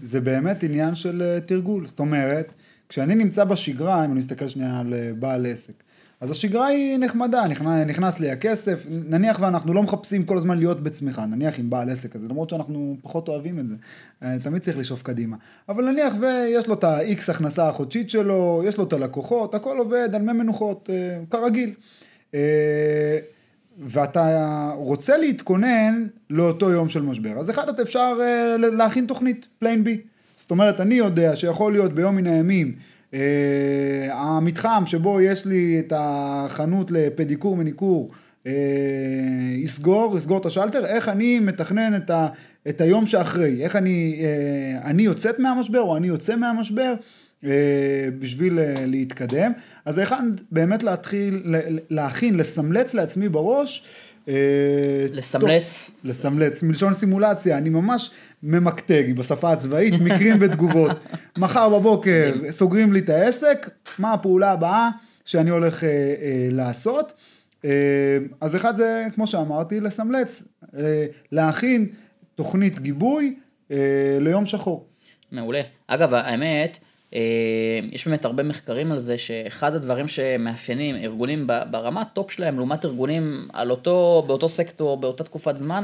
זה 0.02 0.22
באמת 0.22 0.64
עניין 0.64 0.96
של 0.96 1.22
אה, 1.22 1.42
תרגול. 1.42 1.88
זאת 1.88 2.00
אומרת, 2.00 2.54
כשאני 2.90 3.16
נמצא 3.16 3.44
בשגרה, 3.44 4.06
אם 4.06 4.12
אני 4.12 4.20
מסתכל 4.20 4.48
שנייה 4.48 4.80
על 4.80 4.94
בעל 5.20 5.46
עסק, 5.46 5.74
אז 6.22 6.32
השגרה 6.32 6.66
היא 6.66 6.98
נחמדה, 6.98 7.48
נכנס, 7.48 7.88
נכנס 7.88 8.20
לי 8.20 8.32
הכסף, 8.32 8.86
נניח 8.90 9.40
ואנחנו 9.40 9.74
לא 9.74 9.84
מחפשים 9.84 10.26
כל 10.26 10.38
הזמן 10.38 10.58
להיות 10.58 10.84
בצמיחה, 10.84 11.26
נניח 11.26 11.60
עם 11.60 11.70
בעל 11.70 11.90
עסק 11.90 12.12
כזה, 12.12 12.28
למרות 12.28 12.50
שאנחנו 12.50 12.98
פחות 13.02 13.28
אוהבים 13.28 13.60
את 13.60 13.66
זה, 13.68 13.76
תמיד 14.44 14.62
צריך 14.62 14.78
לשאוף 14.78 15.04
קדימה. 15.04 15.38
אבל 15.70 15.92
נניח 15.92 16.14
ויש 16.22 16.68
לו 16.68 16.74
את 16.74 16.84
ה-X 16.84 17.32
הכנסה 17.32 17.70
החודשית 17.70 18.10
שלו, 18.10 18.64
יש 18.66 18.78
לו 18.78 18.84
את 18.84 18.94
הלקוחות, 18.94 19.56
הכל 19.56 19.78
עובד 19.78 20.10
על 20.14 20.22
מי 20.22 20.34
מנוחות, 20.34 20.90
כרגיל. 21.30 21.74
אה, 23.80 23.86
ואתה 23.88 24.72
רוצה 24.76 25.18
להתכונן 25.18 26.08
לאותו 26.30 26.72
יום 26.72 26.90
של 26.90 27.02
משבר. 27.02 27.40
אז 27.40 27.50
אחד, 27.50 27.70
אתה 27.70 27.82
אפשר 27.82 28.18
אה, 28.22 28.58
להכין 28.58 29.06
תוכנית, 29.06 29.48
plan 29.60 29.84
B. 29.84 30.02
זאת 30.38 30.52
אומרת, 30.52 30.80
אני 30.80 30.96
יודע 30.96 31.36
שיכול 31.36 31.72
להיות 31.72 31.94
ביום 31.94 32.16
מן 32.16 32.28
הימים, 32.28 32.76
אה, 33.14 33.20
המתחם 34.12 34.84
שבו 34.86 35.22
יש 35.22 35.46
לי 35.46 35.80
את 35.80 35.94
החנות 35.96 36.92
לפדיקור 36.92 37.58
מניקור, 37.58 38.12
יסגור, 39.56 40.18
יסגור 40.18 40.38
את 40.38 40.46
השלטר, 40.46 40.86
איך 40.86 41.10
אני 41.10 41.40
מתכנן 41.40 41.96
את, 41.96 42.10
ה, 42.10 42.28
את 42.70 42.82
היום 42.82 43.06
שאחרי, 43.06 43.64
איך 43.64 43.76
אני, 43.76 44.22
אני 44.84 45.04
יוצאת 45.04 45.40
מהמשבר 45.40 45.82
או 45.82 45.98
אני 45.98 46.08
יוצא 46.08 46.36
מהמשבר, 46.36 46.94
אה, 46.94 46.96
בשביל 48.20 48.60
אה, 48.60 48.86
להתקדם. 48.86 49.52
אז 49.86 49.98
האחד 49.98 50.24
באמת 50.52 50.84
להתחיל, 50.84 51.56
להכין, 51.90 52.38
לסמלץ 52.38 52.94
לעצמי 52.94 53.30
בראש. 53.30 53.84
אה, 54.28 54.34
לסמלץ. 55.12 55.92
טוב, 55.92 56.12
לסמלץ, 56.12 56.64
מלשון 56.64 56.94
סימולציה, 56.94 57.58
אני 57.58 57.70
ממש 57.70 58.12
ממקטג 58.44 59.16
בשפה 59.16 59.52
הצבאית, 59.52 59.94
מקרים 60.02 60.38
ותגובות. 60.40 60.92
מחר 61.38 61.80
בבוקר 61.80 62.34
סוגרים 62.50 62.94
לי 62.94 63.00
את 63.00 63.10
העסק, 63.10 63.70
מה 64.00 64.14
הפעולה 64.14 64.52
הבאה 64.52 64.90
שאני 65.26 65.50
הולך 65.50 65.84
אה, 65.84 65.90
אה, 65.90 66.48
לעשות. 66.52 67.14
אה, 67.66 67.70
אז 68.42 68.56
אחד 68.56 68.76
זה, 68.76 69.06
כמו 69.16 69.28
שאמרתי, 69.28 69.80
לסמלץ, 69.80 70.44
אה, 70.78 71.06
להכין 71.32 71.88
תוכנית 72.36 72.80
גיבוי 72.80 73.36
אה, 73.72 74.18
ליום 74.22 74.46
שחור. 74.46 74.88
מעולה. 75.32 75.62
אגב, 75.88 76.14
האמת, 76.14 76.78
אה, 76.82 76.85
יש 77.92 78.08
באמת 78.08 78.26
הרבה 78.26 78.44
מחקרים 78.44 78.92
על 78.92 79.00
זה 79.00 79.18
שאחד 79.18 79.76
הדברים 79.76 80.08
שמאפיינים 80.08 80.96
ארגונים 80.96 81.48
ברמת 81.72 82.08
top 82.14 82.32
שלהם 82.32 82.58
לעומת 82.58 82.86
ארגונים 82.86 83.48
על 83.54 83.72
אותו, 83.72 84.24
באותו 84.28 84.50
סקטור, 84.50 84.98
באותה 84.98 85.24
תקופת 85.24 85.58
זמן, 85.58 85.84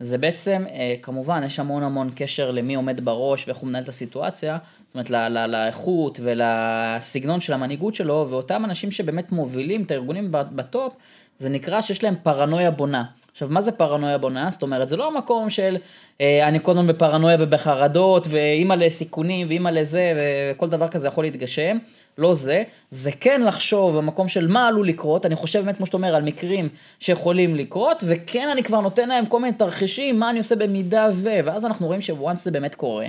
זה 0.00 0.18
בעצם, 0.18 0.64
אה, 0.70 0.94
כמובן, 1.02 1.42
יש 1.46 1.58
המון 1.58 1.82
המון 1.82 2.10
קשר 2.16 2.50
למי 2.50 2.74
עומד 2.74 3.04
בראש 3.04 3.46
ואיך 3.46 3.56
הוא 3.56 3.68
מנהל 3.68 3.84
את 3.84 3.88
הסיטואציה, 3.88 4.58
זאת 4.86 5.08
אומרת, 5.10 5.30
לאיכות 5.50 6.20
ולסגנון 6.22 7.40
של 7.40 7.52
המנהיגות 7.52 7.94
שלו, 7.94 8.26
ואותם 8.30 8.64
אנשים 8.64 8.90
שבאמת 8.90 9.32
מובילים 9.32 9.82
את 9.82 9.90
הארגונים 9.90 10.28
בטופ, 10.30 10.94
זה 11.38 11.48
נקרא 11.48 11.80
שיש 11.80 12.04
להם 12.04 12.14
פרנויה 12.22 12.70
בונה. 12.70 13.04
עכשיו, 13.38 13.48
מה 13.50 13.62
זה 13.62 13.72
פרנויה 13.72 14.18
בונה? 14.18 14.50
זאת 14.50 14.62
אומרת, 14.62 14.88
זה 14.88 14.96
לא 14.96 15.06
המקום 15.06 15.50
של 15.50 15.76
אה, 16.20 16.48
אני 16.48 16.58
כל 16.62 16.70
הזמן 16.70 16.86
בפרנויה 16.86 17.36
ובחרדות, 17.40 18.26
ואימא 18.30 18.74
לסיכונים, 18.74 19.48
ואימא 19.48 19.68
לזה, 19.68 20.12
וכל 20.16 20.68
דבר 20.68 20.88
כזה 20.88 21.08
יכול 21.08 21.24
להתגשם. 21.24 21.78
לא 22.18 22.34
זה, 22.34 22.62
זה 22.90 23.10
כן 23.20 23.42
לחשוב 23.42 23.96
במקום 23.96 24.28
של 24.28 24.48
מה 24.48 24.68
עלול 24.68 24.88
לקרות, 24.88 25.26
אני 25.26 25.36
חושב 25.36 25.60
באמת, 25.60 25.76
כמו 25.76 25.86
שאתה 25.86 25.96
אומר, 25.96 26.14
על 26.14 26.22
מקרים 26.22 26.68
שיכולים 27.00 27.54
לקרות, 27.56 28.04
וכן 28.06 28.48
אני 28.48 28.62
כבר 28.62 28.80
נותן 28.80 29.08
להם 29.08 29.26
כל 29.26 29.40
מיני 29.40 29.56
תרחישים, 29.56 30.18
מה 30.18 30.30
אני 30.30 30.38
עושה 30.38 30.56
במידה 30.56 31.08
ו... 31.14 31.28
ואז 31.44 31.64
אנחנו 31.64 31.86
רואים 31.86 32.00
שוואנס 32.00 32.44
זה 32.44 32.50
באמת 32.50 32.74
קורה, 32.74 33.06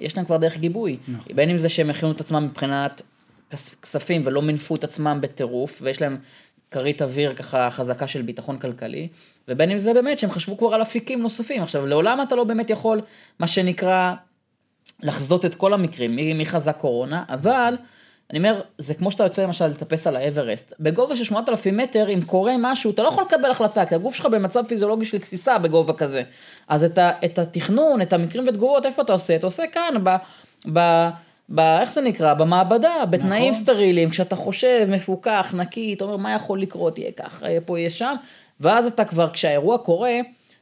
יש 0.00 0.16
להם 0.16 0.26
כבר 0.26 0.36
דרך 0.36 0.58
גיבוי. 0.58 0.96
נכון. 1.08 1.36
בין 1.36 1.50
אם 1.50 1.58
זה 1.58 1.68
שהם 1.68 1.90
הכינו 1.90 2.12
את 2.12 2.20
עצמם 2.20 2.48
מבחינת 2.50 3.02
כספים 3.82 4.22
ולא 4.26 4.42
מינפו 4.42 4.74
את 4.74 4.84
עצמם 4.84 5.18
בטירוף, 5.20 5.80
ויש 5.84 6.02
להם 6.02 6.16
כרית 6.70 7.02
אוויר 7.02 7.34
ככה 7.34 7.70
חזקה 7.70 8.06
של 8.06 8.22
ביטחון 8.22 8.58
כלכלי, 8.58 9.08
ובין 9.50 9.70
אם 9.70 9.78
זה 9.78 9.94
באמת 9.94 10.18
שהם 10.18 10.30
חשבו 10.30 10.58
כבר 10.58 10.74
על 10.74 10.82
אפיקים 10.82 11.22
נוספים. 11.22 11.62
עכשיו, 11.62 11.86
לעולם 11.86 12.22
אתה 12.22 12.34
לא 12.34 12.44
באמת 12.44 12.70
יכול, 12.70 13.00
מה 13.38 13.46
שנקרא, 13.46 14.12
לחזות 15.02 15.46
את 15.46 15.54
כל 15.54 15.74
המקרים, 15.74 16.16
מי, 16.16 16.32
מי 16.32 16.46
חזק 16.46 16.76
קורונה, 16.76 17.24
אבל 17.28 17.74
אני 18.30 18.38
אומר, 18.38 18.60
זה 18.78 18.94
כמו 18.94 19.10
שאתה 19.10 19.24
יוצא 19.24 19.42
למשל 19.42 19.66
לטפס 19.66 20.06
על 20.06 20.16
האברסט. 20.16 20.74
בגובה 20.80 21.16
של 21.16 21.24
8,000 21.24 21.76
מטר, 21.76 22.08
אם 22.08 22.20
קורה 22.26 22.54
משהו, 22.58 22.90
אתה 22.90 23.02
לא 23.02 23.08
יכול 23.08 23.24
לקבל 23.24 23.50
החלטה, 23.50 23.86
כי 23.86 23.94
הגוף 23.94 24.14
שלך 24.14 24.26
במצב 24.26 24.64
פיזיולוגי 24.68 25.04
של 25.04 25.18
גסיסה 25.18 25.58
בגובה 25.58 25.92
כזה. 25.92 26.22
אז 26.68 26.84
את, 26.84 26.98
ה, 26.98 27.10
את 27.24 27.38
התכנון, 27.38 28.02
את 28.02 28.12
המקרים 28.12 28.48
ותגובות, 28.48 28.86
איפה 28.86 29.02
אתה 29.02 29.12
עושה? 29.12 29.36
אתה 29.36 29.46
עושה 29.46 29.62
כאן, 29.72 29.94
ב... 30.04 30.16
ב 30.72 31.08
ב... 31.54 31.60
איך 31.60 31.92
זה 31.92 32.00
נקרא? 32.00 32.34
במעבדה, 32.34 33.04
בתנאים 33.10 33.50
נכון. 33.50 33.62
סטריליים, 33.62 34.10
כשאתה 34.10 34.36
חושב, 34.36 34.86
מפוקח, 34.90 35.54
נקי, 35.56 35.94
אתה 35.94 36.04
אומר, 36.04 36.16
מה 36.16 36.34
יכול 36.34 36.62
לקרות? 36.62 36.98
יהיה 36.98 37.12
ככה, 37.12 37.48
יהיה 37.48 37.60
פה, 37.60 37.78
יהיה 37.78 37.90
שם. 37.90 38.14
ואז 38.60 38.86
אתה 38.86 39.04
כבר, 39.04 39.30
כשהאירוע 39.32 39.78
קורה, 39.78 40.18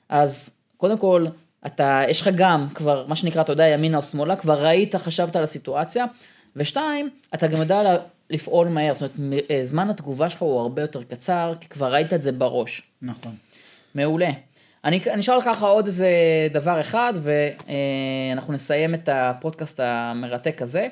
אז 0.09 0.59
קודם 0.77 0.99
כל, 0.99 1.27
אתה, 1.67 2.03
יש 2.09 2.21
לך 2.21 2.31
גם 2.37 2.69
כבר, 2.75 3.07
מה 3.09 3.17
שנקרא, 3.17 3.43
אתה 3.43 3.53
יודע, 3.53 3.67
ימינה 3.67 3.97
או 3.97 4.03
שמאלה, 4.03 4.37
כבר 4.37 4.65
ראית, 4.65 4.95
חשבת 4.95 5.37
על 5.37 5.45
הסיטואציה. 5.45 6.05
ושתיים, 6.57 7.11
אתה 7.35 7.47
גם 7.47 7.61
יודע 7.61 7.97
לפעול 8.31 8.69
מהר, 8.69 8.95
זאת 8.95 9.11
אומרת, 9.19 9.45
אה, 9.51 9.61
זמן 9.65 9.91
התגובה 9.91 10.31
שלך 10.31 10.43
הוא 10.43 10.61
הרבה 10.61 10.83
יותר 10.83 11.03
קצר, 11.03 11.55
כי 11.61 11.69
כבר 11.69 11.93
ראית 11.93 12.13
את 12.13 12.23
זה 12.23 12.33
בראש. 12.33 12.83
נכון. 13.03 13.35
מעולה. 13.95 14.31
אני, 14.85 15.01
אני 15.13 15.21
אשאל 15.21 15.37
לך 15.37 15.63
עוד 15.63 15.87
איזה 15.87 16.09
דבר 16.53 16.81
אחד, 16.81 17.13
ואנחנו 17.23 18.53
נסיים 18.53 18.95
את 18.95 19.09
הפודקאסט 19.13 19.81
המרתק 19.83 20.63
הזה. 20.63 20.89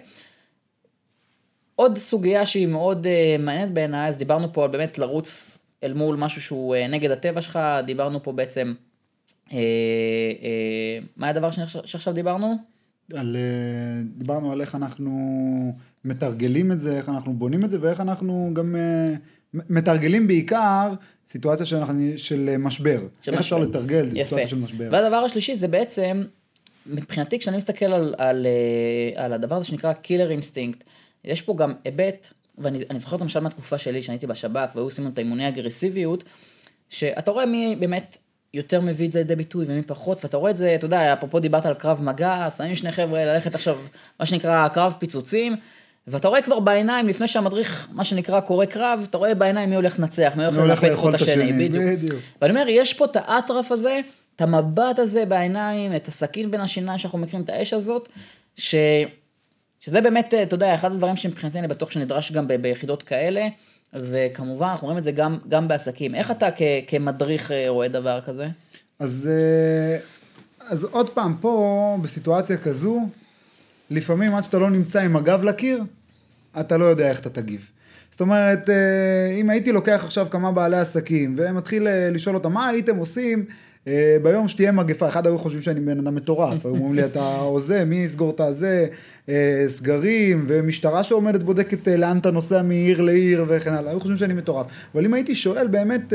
עוד 1.76 1.98
סוגיה 1.98 2.46
שהיא 2.46 2.66
מאוד 2.66 3.06
uh, 3.06 3.42
מעניינת 3.42 3.72
בעיניי, 3.72 4.08
אז 4.08 4.16
דיברנו 4.16 4.52
פה 4.52 4.64
על 4.64 4.70
באמת 4.70 4.98
לרוץ 4.98 5.58
אל 5.86 5.94
מול 5.94 6.16
משהו 6.16 6.42
שהוא 6.42 6.76
uh, 6.76 6.88
נגד 6.88 7.10
הטבע 7.10 7.40
שלך, 7.40 7.58
דיברנו 7.86 8.22
פה 8.22 8.32
בעצם, 8.32 8.74
uh, 9.48 9.50
uh, 9.50 9.54
מה 11.16 11.28
הדבר 11.28 11.50
שעכשיו 11.84 12.14
דיברנו? 12.14 12.56
על, 13.14 13.36
אה, 13.36 14.02
דיברנו 14.16 14.52
על 14.52 14.60
איך 14.60 14.74
אנחנו 14.74 15.74
מתרגלים 16.04 16.72
את 16.72 16.80
זה, 16.80 16.96
איך 16.96 17.08
אנחנו 17.08 17.32
בונים 17.32 17.64
את 17.64 17.70
זה 17.70 17.78
ואיך 17.80 18.00
אנחנו 18.00 18.50
גם 18.52 18.76
אה, 18.76 19.14
מתרגלים 19.54 20.26
בעיקר 20.26 20.94
סיטואציה 21.26 21.66
שאנחנו, 21.66 22.00
של 22.16 22.48
אה, 22.52 22.58
משבר. 22.58 23.00
של 23.22 23.32
איך 23.32 23.40
אפשר 23.40 23.58
לתרגל 23.58 24.08
סיטואציה 24.14 24.48
של 24.48 24.58
משבר. 24.58 24.88
והדבר 24.92 25.16
השלישי 25.16 25.56
זה 25.56 25.68
בעצם, 25.68 26.24
מבחינתי 26.86 27.38
כשאני 27.38 27.56
מסתכל 27.56 27.84
על, 27.84 28.14
על, 28.18 28.46
על 29.16 29.32
הדבר 29.32 29.54
הזה 29.54 29.66
שנקרא 29.66 29.92
killer 29.92 30.30
instinct, 30.30 30.84
יש 31.24 31.42
פה 31.42 31.56
גם 31.56 31.74
היבט, 31.84 32.28
ואני 32.58 32.98
זוכר 32.98 33.16
את 33.16 33.20
למשל 33.20 33.40
מהתקופה 33.40 33.78
שלי, 33.78 34.02
שאני 34.02 34.14
הייתי 34.14 34.26
בשב"כ 34.26 34.68
והיו 34.74 34.84
עושים 34.84 35.06
את 35.06 35.18
האימוני 35.18 35.48
אגרסיביות, 35.48 36.24
שאתה 36.90 37.30
רואה 37.30 37.46
מי 37.46 37.76
באמת 37.80 38.18
יותר 38.54 38.80
מביא 38.80 39.06
את 39.06 39.12
זה 39.12 39.18
לידי 39.18 39.36
ביטוי 39.36 39.64
ומי 39.68 39.82
פחות, 39.82 40.24
ואתה 40.24 40.36
רואה 40.36 40.50
את 40.50 40.56
זה, 40.56 40.74
אתה 40.74 40.86
יודע, 40.86 41.12
אפרופו 41.12 41.40
דיברת 41.40 41.66
על 41.66 41.74
קרב 41.74 42.02
מגע, 42.02 42.48
שמים 42.56 42.76
שני 42.76 42.92
חבר'ה 42.92 43.24
ללכת 43.24 43.54
עכשיו, 43.54 43.78
מה 44.20 44.26
שנקרא 44.26 44.68
קרב 44.68 44.94
פיצוצים, 44.98 45.56
ואתה 46.06 46.28
רואה 46.28 46.42
כבר 46.42 46.60
בעיניים, 46.60 47.08
לפני 47.08 47.28
שהמדריך, 47.28 47.88
מה 47.92 48.04
שנקרא, 48.04 48.40
קורא 48.40 48.64
קרב, 48.64 49.06
אתה 49.10 49.18
רואה 49.18 49.34
בעיניים 49.34 49.70
מי 49.70 49.76
הולך 49.76 49.98
לנצח, 49.98 50.32
מי 50.36 50.44
הולך 50.44 50.82
לנצח 50.82 51.08
את 51.08 51.14
השני, 51.14 51.52
בדיוק. 51.52 51.84
בדיוק. 51.84 52.20
ואני 52.42 52.50
אומר, 52.50 52.66
יש 52.68 52.94
פה 52.94 53.04
את 53.04 53.16
האטרף 53.16 53.72
הזה, 53.72 54.00
את 54.36 54.40
המבט 54.40 54.98
הזה 54.98 55.24
בעיניים, 55.24 55.96
את 55.96 56.08
הסכין 56.08 56.50
בין 56.50 56.60
השיניים 56.60 56.98
שאנחנו 56.98 57.18
מכירים, 57.18 57.44
את 57.44 57.48
האש 57.48 57.72
הזאת, 57.72 58.08
ש... 58.56 58.74
שזה 59.80 60.00
באמת, 60.00 60.34
אתה 60.34 60.54
יודע, 60.54 60.74
אחד 60.74 60.92
הדברים 60.92 61.16
שמבחינתי 61.16 61.58
אני 61.58 61.68
בטוח 61.68 61.90
שנדרש 61.90 62.32
גם 62.32 62.48
ביחידות 62.60 63.02
כאלה. 63.02 63.48
וכמובן, 63.94 64.66
אנחנו 64.66 64.86
רואים 64.86 64.98
את 64.98 65.04
זה 65.04 65.12
גם, 65.12 65.38
גם 65.48 65.68
בעסקים. 65.68 66.14
איך 66.14 66.30
אתה 66.30 66.48
כ, 66.56 66.62
כמדריך 66.88 67.50
אה, 67.50 67.64
רואה 67.68 67.88
דבר 67.88 68.20
כזה? 68.26 68.48
אז, 68.98 69.30
אה, 69.32 69.98
אז 70.68 70.84
עוד 70.84 71.10
פעם, 71.10 71.36
פה, 71.40 71.98
בסיטואציה 72.02 72.56
כזו, 72.56 73.08
לפעמים 73.90 74.34
עד 74.34 74.44
שאתה 74.44 74.58
לא 74.58 74.70
נמצא 74.70 75.00
עם 75.00 75.16
הגב 75.16 75.44
לקיר, 75.44 75.82
אתה 76.60 76.76
לא 76.76 76.84
יודע 76.84 77.10
איך 77.10 77.20
אתה 77.20 77.30
תגיב. 77.30 77.70
זאת 78.10 78.20
אומרת, 78.20 78.70
אה, 78.70 79.36
אם 79.40 79.50
הייתי 79.50 79.72
לוקח 79.72 80.02
עכשיו 80.04 80.26
כמה 80.30 80.52
בעלי 80.52 80.76
עסקים 80.76 81.34
ומתחיל 81.38 81.86
לשאול 82.12 82.36
אותם 82.36 82.52
מה 82.52 82.68
הייתם 82.68 82.96
עושים 82.96 83.44
אה, 83.48 83.54
ביום 84.22 84.48
שתהיה 84.48 84.72
מגפה, 84.72 85.08
אחד 85.08 85.26
היו 85.26 85.38
חושבים 85.38 85.62
שאני 85.62 85.80
בן 85.80 85.98
אדם 85.98 86.14
מטורף, 86.14 86.52
היו 86.66 86.74
אומרים 86.74 86.94
לי 86.94 87.04
אתה 87.04 87.36
הוזה, 87.36 87.84
מי 87.84 87.96
יסגור 87.96 88.30
את 88.30 88.40
הזה, 88.40 88.86
אה, 89.28 89.64
סגרים, 89.66 90.44
ומשטרה 90.48 91.02
שעומדת 91.02 91.42
בודקת 91.42 91.88
אה, 91.88 91.96
לאן 91.96 92.18
אתה 92.18 92.30
נוסע 92.30 92.62
מעיר 92.62 93.00
לעיר 93.00 93.44
וכן 93.48 93.72
הלאה, 93.72 93.90
היו 93.90 94.00
חושבים 94.00 94.16
שאני 94.16 94.34
מטורף. 94.34 94.66
אבל 94.94 95.04
אם 95.04 95.14
הייתי 95.14 95.34
שואל 95.34 95.66
באמת 95.66 96.12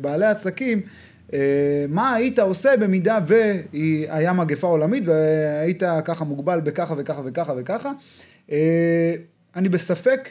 בעלי 0.00 0.26
עסקים, 0.26 0.80
מה 1.88 2.14
היית 2.14 2.38
עושה 2.38 2.76
במידה 2.76 3.18
והיה 3.26 4.32
מגפה 4.32 4.66
עולמית 4.66 5.04
והיית 5.06 5.82
ככה 6.04 6.24
מוגבל 6.24 6.60
בככה 6.60 6.94
וככה 6.98 7.22
וככה 7.24 7.52
וככה, 7.56 7.92
אני 9.56 9.68
בספק 9.68 10.28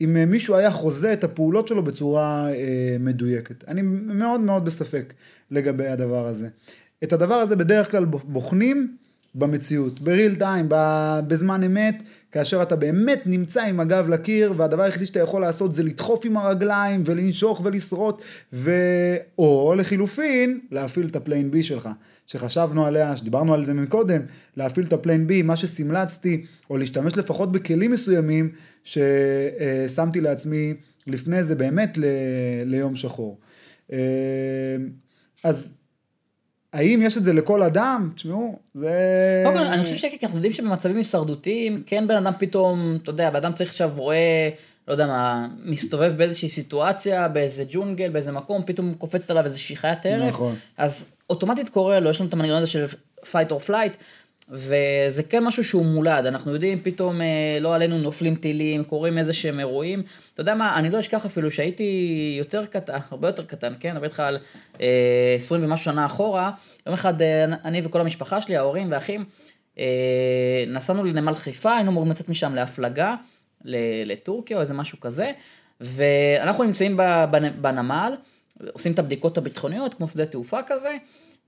אם 0.00 0.30
מישהו 0.30 0.56
היה 0.56 0.70
חוזה 0.70 1.12
את 1.12 1.24
הפעולות 1.24 1.68
שלו 1.68 1.82
בצורה 1.82 2.48
מדויקת. 3.00 3.64
אני 3.68 3.82
מאוד 3.82 4.40
מאוד 4.40 4.64
בספק. 4.64 5.14
לגבי 5.50 5.86
הדבר 5.86 6.26
הזה. 6.26 6.48
את 7.04 7.12
הדבר 7.12 7.34
הזה 7.34 7.56
בדרך 7.56 7.90
כלל 7.90 8.04
בוחנים 8.04 8.96
במציאות, 9.34 10.00
ב 10.00 10.07
real 10.07 10.34
time, 10.34 10.66
בזמן 11.26 11.62
אמת, 11.62 12.02
כאשר 12.32 12.62
אתה 12.62 12.76
באמת 12.76 13.22
נמצא 13.26 13.62
עם 13.62 13.80
הגב 13.80 14.08
לקיר 14.08 14.54
והדבר 14.56 14.82
היחידי 14.82 15.06
שאתה 15.06 15.20
יכול 15.20 15.40
לעשות 15.40 15.72
זה 15.72 15.82
לדחוף 15.82 16.24
עם 16.24 16.36
הרגליים 16.36 17.02
ולנשוך 17.04 17.60
ולשרוט 17.64 18.22
ו... 18.52 18.70
או 19.38 19.74
לחילופין 19.76 20.60
להפעיל 20.70 21.06
את 21.06 21.16
ה 21.16 21.23
plan 21.23 21.50
B 21.50 21.62
שלך 21.62 21.88
שחשבנו 22.26 22.86
עליה, 22.86 23.16
שדיברנו 23.16 23.54
על 23.54 23.64
זה 23.64 23.74
מקודם, 23.74 24.20
להפעיל 24.56 24.86
את 24.86 24.92
ה 24.92 24.99
plan 24.99 25.26
B, 25.26 25.42
מה 25.42 25.56
שסימלצתי 25.56 26.44
או 26.70 26.76
להשתמש 26.76 27.16
לפחות 27.16 27.52
בכלים 27.52 27.90
מסוימים 27.90 28.52
ששמתי 28.84 30.20
לעצמי 30.20 30.74
לפני 31.06 31.44
זה 31.44 31.54
באמת 31.54 31.98
ל... 31.98 32.04
ליום 32.64 32.96
שחור. 32.96 33.38
אה, 33.92 33.98
אז 35.44 35.74
האם 36.72 37.02
יש 37.02 37.16
את 37.16 37.24
זה 37.24 37.32
לכל 37.32 37.62
אדם? 37.62 38.10
תשמעו, 38.14 38.58
זה... 38.74 38.92
קודם 39.44 39.56
כל, 39.56 39.64
אני 39.64 39.82
חושב 39.82 39.96
שכן, 39.96 40.16
אנחנו 40.22 40.36
יודעים 40.36 40.52
שבמצבים 40.52 40.96
הישרדותיים, 40.96 41.82
כן 41.86 42.08
בן 42.08 42.16
אדם 42.16 42.32
פתאום, 42.38 42.98
אתה 43.02 43.10
יודע, 43.10 43.30
בן 43.30 43.36
אדם 43.36 43.52
צריך 43.52 43.70
עכשיו 43.70 43.90
רואה, 43.96 44.48
לא 44.88 44.92
יודע 44.92 45.06
מה, 45.06 45.48
מסתובב 45.64 46.12
באיזושהי 46.16 46.48
סיטואציה, 46.48 47.28
באיזה 47.28 47.64
ג'ונגל, 47.70 48.10
באיזה 48.10 48.32
מקום, 48.32 48.62
פתאום 48.66 48.94
קופצת 48.94 49.30
עליו 49.30 49.44
איזושהי 49.44 49.76
חיית 49.76 50.02
טרף. 50.02 50.28
נכון. 50.28 50.54
אז 50.76 51.13
אוטומטית 51.30 51.68
קורה 51.68 52.00
לו, 52.00 52.10
יש 52.10 52.20
לנו 52.20 52.28
את 52.28 52.34
המנגנון 52.34 52.56
הזה 52.56 52.66
של 52.66 52.86
fight 53.22 53.50
or 53.50 53.68
flight, 53.68 53.96
וזה 54.48 55.22
כן 55.28 55.44
משהו 55.44 55.64
שהוא 55.64 55.84
מולד, 55.86 56.26
אנחנו 56.26 56.54
יודעים, 56.54 56.80
פתאום 56.82 57.20
אה, 57.20 57.58
לא 57.60 57.74
עלינו 57.74 57.98
נופלים 57.98 58.34
טילים, 58.34 58.84
קורים 58.84 59.18
איזה 59.18 59.32
שהם 59.32 59.60
אירועים. 59.60 60.02
אתה 60.34 60.40
יודע 60.40 60.54
מה, 60.54 60.78
אני 60.78 60.90
לא 60.90 61.00
אשכח 61.00 61.26
אפילו 61.26 61.50
שהייתי 61.50 61.84
יותר 62.38 62.66
קטן, 62.66 62.98
הרבה 63.10 63.28
יותר 63.28 63.44
קטן, 63.44 63.74
כן? 63.80 63.88
אני 63.88 63.94
מדבר 63.94 64.06
איתך 64.06 64.20
על 64.20 64.38
אה, 64.80 65.34
20 65.36 65.64
ומשהו 65.64 65.84
שנה 65.84 66.06
אחורה. 66.06 66.50
יום 66.86 66.94
אחד 66.94 67.22
אה, 67.22 67.44
אני 67.64 67.80
וכל 67.84 68.00
המשפחה 68.00 68.40
שלי, 68.40 68.56
ההורים 68.56 68.90
והאחים, 68.90 69.24
אה, 69.78 69.84
נסענו 70.66 71.04
לנמל 71.04 71.34
חיפה, 71.34 71.76
היינו 71.76 71.90
אמורים 71.90 72.10
לצאת 72.10 72.28
משם 72.28 72.54
להפלגה, 72.54 73.14
לטורקיה 74.04 74.56
או 74.56 74.60
איזה 74.60 74.74
משהו 74.74 75.00
כזה, 75.00 75.32
ואנחנו 75.80 76.64
נמצאים 76.64 76.96
בנמל, 77.60 78.14
עושים 78.72 78.92
את 78.92 78.98
הבדיקות 78.98 79.38
הביטחוניות, 79.38 79.94
כמו 79.94 80.08
שדה 80.08 80.26
תעופה 80.26 80.58
כזה, 80.66 80.96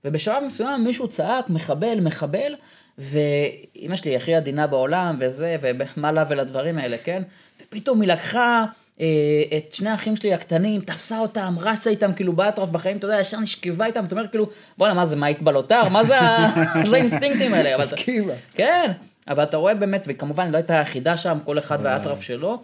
ובשלב 0.05 0.43
מסוים 0.43 0.83
מישהו 0.83 1.07
צעק, 1.07 1.49
מחבל, 1.49 1.99
מחבל, 2.01 2.55
ואימא 2.97 3.95
שלי 3.95 4.15
הכי 4.15 4.35
עדינה 4.35 4.67
בעולם, 4.67 5.17
וזה, 5.19 5.55
ומה 5.61 6.11
לה 6.11 6.25
ולדברים 6.29 6.77
האלה, 6.77 6.97
כן? 6.97 7.23
ופתאום 7.61 8.01
היא 8.01 8.09
לקחה 8.09 8.65
אה, 8.99 9.57
את 9.57 9.71
שני 9.71 9.89
האחים 9.89 10.15
שלי 10.15 10.33
הקטנים, 10.33 10.81
תפסה 10.81 11.19
אותם, 11.19 11.55
רסה 11.59 11.89
איתם, 11.89 12.13
כאילו 12.13 12.33
באטרף 12.33 12.69
בחיים, 12.69 12.97
אתה 12.97 13.05
יודע, 13.05 13.19
ישר 13.19 13.39
נשכבה 13.39 13.85
איתם, 13.85 14.05
אתה 14.05 14.15
אומר 14.15 14.27
כאילו, 14.27 14.49
בואנה, 14.77 14.93
מה 14.93 15.05
זה, 15.05 15.15
מה 15.15 15.27
התבלוטר? 15.27 15.89
מה 15.89 16.03
זה 16.09 16.19
האינסטינקטים 16.19 17.53
האלה? 17.53 17.77
מסכימה. 17.77 18.33
כן, 18.53 18.91
אבל 19.27 19.43
אתה 19.43 19.57
רואה 19.57 19.75
באמת, 19.75 20.03
וכמובן 20.07 20.51
לא 20.51 20.57
הייתה 20.57 20.79
היחידה 20.79 21.17
שם, 21.17 21.37
כל 21.45 21.59
אחד 21.59 21.77
והאטרף 21.81 22.21
שלו. 22.21 22.61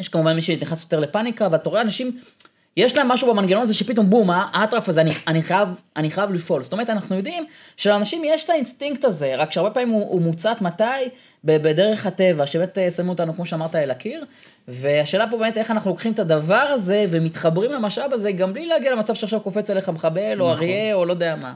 יש 0.00 0.08
כמובן 0.08 0.34
מי 0.34 0.42
שנכנס 0.42 0.82
יותר 0.82 1.00
לפאניקה, 1.00 1.46
אבל 1.46 1.56
אתה 1.56 1.70
רואה 1.70 1.80
אנשים... 1.80 2.18
יש 2.76 2.96
להם 2.96 3.08
משהו 3.08 3.28
במנגנון 3.28 3.62
הזה 3.62 3.74
שפתאום 3.74 4.10
בום, 4.10 4.30
האטרף 4.30 4.88
הזה, 4.88 5.00
אני, 5.00 5.10
אני, 5.26 5.42
חייב, 5.42 5.68
אני 5.96 6.10
חייב 6.10 6.30
לפעול. 6.32 6.62
זאת 6.62 6.72
אומרת, 6.72 6.90
אנחנו 6.90 7.16
יודעים 7.16 7.44
שלאנשים 7.76 8.22
יש 8.24 8.44
את 8.44 8.50
האינסטינקט 8.50 9.04
הזה, 9.04 9.36
רק 9.36 9.52
שהרבה 9.52 9.70
פעמים 9.70 9.88
הוא, 9.88 10.10
הוא 10.10 10.22
מוצת 10.22 10.56
מתי? 10.60 10.84
בדרך 11.44 12.06
הטבע, 12.06 12.46
שבאמת 12.46 12.78
אה, 12.78 12.90
שמו 12.90 13.10
אותנו, 13.10 13.34
כמו 13.34 13.46
שאמרת, 13.46 13.74
אל 13.74 13.90
הקיר. 13.90 14.24
והשאלה 14.68 15.30
פה 15.30 15.36
באמת 15.36 15.58
איך 15.58 15.70
אנחנו 15.70 15.90
לוקחים 15.90 16.12
את 16.12 16.18
הדבר 16.18 16.54
הזה 16.54 17.04
ומתחברים 17.10 17.72
למשאב 17.72 18.12
הזה, 18.12 18.32
גם 18.32 18.52
בלי 18.52 18.66
להגיע 18.66 18.92
למצב 18.92 19.14
שעכשיו 19.14 19.40
קופץ 19.40 19.70
עליך 19.70 19.88
מחבל, 19.88 20.34
נכון. 20.34 20.46
או 20.46 20.52
אריה, 20.52 20.94
או 20.94 21.04
לא 21.04 21.12
יודע 21.12 21.36
מה. 21.36 21.54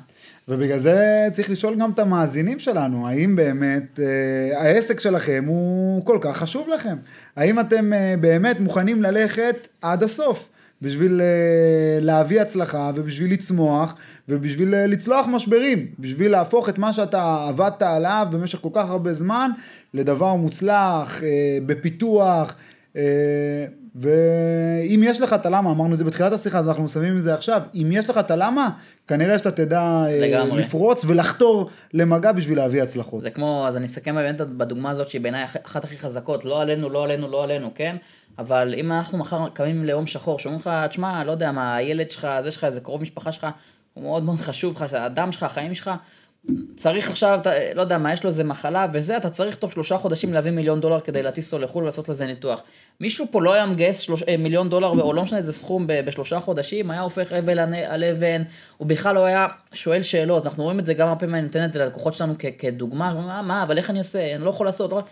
ובגלל 0.48 0.78
זה 0.78 1.28
צריך 1.32 1.50
לשאול 1.50 1.74
גם 1.74 1.90
את 1.90 1.98
המאזינים 1.98 2.58
שלנו, 2.58 3.08
האם 3.08 3.36
באמת 3.36 4.00
אה, 4.00 4.60
העסק 4.62 5.00
שלכם 5.00 5.44
הוא 5.46 6.04
כל 6.04 6.18
כך 6.20 6.36
חשוב 6.36 6.68
לכם? 6.68 6.96
האם 7.36 7.60
אתם 7.60 7.92
אה, 7.92 8.14
באמת 8.20 8.60
מוכנים 8.60 9.02
ללכת 9.02 9.68
עד 9.82 10.02
הסוף? 10.02 10.48
בשביל 10.82 11.20
אה, 11.20 12.00
להביא 12.00 12.40
הצלחה 12.40 12.90
ובשביל 12.94 13.32
לצמוח 13.32 13.94
ובשביל 14.28 14.74
אה, 14.74 14.86
לצלוח 14.86 15.26
משברים, 15.26 15.86
בשביל 15.98 16.32
להפוך 16.32 16.68
את 16.68 16.78
מה 16.78 16.92
שאתה 16.92 17.46
עבדת 17.48 17.82
עליו 17.82 18.26
במשך 18.30 18.58
כל 18.58 18.68
כך 18.72 18.90
הרבה 18.90 19.12
זמן 19.12 19.50
לדבר 19.94 20.34
מוצלח, 20.34 21.22
אה, 21.22 21.58
בפיתוח, 21.66 22.54
ואם 23.94 25.02
יש 25.04 25.20
לך 25.20 25.32
את 25.32 25.46
הלמה, 25.46 25.70
אמרנו 25.70 25.92
את 25.92 25.98
זה 25.98 26.04
בתחילת 26.04 26.32
השיחה, 26.32 26.58
אז 26.58 26.68
אנחנו 26.68 26.84
מסיימים 26.84 27.16
את 27.16 27.22
זה 27.22 27.34
עכשיו, 27.34 27.62
אם 27.74 27.88
יש 27.92 28.10
לך 28.10 28.18
את 28.18 28.30
הלמה, 28.30 28.70
כנראה 29.08 29.38
שאתה 29.38 29.50
תדע 29.50 30.04
לגמרי. 30.20 30.62
לפרוץ 30.62 31.04
ולחתור 31.04 31.70
למגע 31.94 32.32
בשביל 32.32 32.58
להביא 32.58 32.82
הצלחות. 32.82 33.22
זה 33.22 33.30
כמו, 33.30 33.64
אז 33.68 33.76
אני 33.76 33.86
אסכם 33.86 34.14
באמת 34.14 34.40
בדוגמה 34.40 34.90
הזאת 34.90 35.08
שהיא 35.08 35.20
בעיניי 35.20 35.44
אחת 35.66 35.84
הכי 35.84 35.98
חזקות, 35.98 36.44
לא 36.44 36.60
עלינו, 36.60 36.90
לא 36.90 37.04
עלינו, 37.04 37.30
לא 37.30 37.44
עלינו, 37.44 37.70
כן? 37.74 37.96
אבל 38.38 38.74
אם 38.76 38.92
אנחנו 38.92 39.18
מחר 39.18 39.48
קמים 39.48 39.84
ליום 39.84 40.06
שחור, 40.06 40.38
שאומרים 40.38 40.60
לך, 40.60 40.70
תשמע, 40.88 41.24
לא 41.24 41.32
יודע 41.32 41.52
מה, 41.52 41.74
הילד 41.74 42.10
שלך, 42.10 42.28
זה 42.42 42.50
שלך, 42.50 42.64
איזה 42.64 42.80
קרוב 42.80 43.02
משפחה 43.02 43.32
שלך, 43.32 43.46
הוא 43.94 44.04
מאוד 44.04 44.22
מאוד 44.22 44.38
חשוב 44.38 44.82
לך, 44.82 44.92
הדם 44.92 45.32
שלך, 45.32 45.42
החיים 45.42 45.74
שלך, 45.74 45.90
צריך 46.76 47.10
עכשיו, 47.10 47.38
אתה, 47.42 47.50
לא 47.74 47.80
יודע 47.80 47.98
מה, 47.98 48.12
יש 48.12 48.24
לו 48.24 48.30
איזה 48.30 48.44
מחלה 48.44 48.86
וזה, 48.92 49.16
אתה 49.16 49.30
צריך 49.30 49.56
תוך 49.56 49.72
שלושה 49.72 49.98
חודשים 49.98 50.32
להביא 50.32 50.50
מיליון 50.50 50.80
דולר 50.80 51.00
כדי 51.00 51.22
להטיס 51.22 51.52
אותו 51.52 51.64
לחו"ל 51.64 51.82
ולעשות 51.82 52.08
לזה 52.08 52.26
ניתוח. 52.26 52.62
מישהו 53.00 53.26
פה 53.30 53.42
לא 53.42 53.52
היה 53.52 53.66
מגייס 53.66 53.98
שלוש, 53.98 54.22
אה, 54.22 54.36
מיליון 54.36 54.70
דולר, 54.70 54.88
או 54.88 55.12
לא 55.12 55.22
משנה 55.22 55.38
איזה 55.38 55.52
סכום 55.52 55.86
בשלושה 55.86 56.40
חודשים, 56.40 56.90
היה 56.90 57.00
הופך 57.00 57.32
אבל 57.32 57.58
על 57.86 58.04
אבן, 58.04 58.42
הוא 58.76 58.88
בכלל 58.88 59.14
לא 59.14 59.24
היה 59.24 59.46
שואל 59.72 60.02
שאלות, 60.02 60.46
אנחנו 60.46 60.64
רואים 60.64 60.78
את 60.78 60.86
זה 60.86 60.94
גם 60.94 61.08
הרבה 61.08 61.20
פעמים, 61.20 61.34
אני 61.34 61.42
נותן 61.42 61.64
את 61.64 61.72
זה 61.72 61.84
ללקוחות 61.84 62.14
שלנו 62.14 62.34
כ, 62.38 62.46
כדוגמה, 62.58 63.14
מה, 63.14 63.42
מה, 63.42 63.62
אבל 63.62 63.78
איך 63.78 63.90
אני 63.90 63.98
עושה, 63.98 64.34
אני 64.34 64.44
לא 64.44 64.50
יכול 64.50 64.66
לעשות, 64.66 64.90
לא... 64.90 65.02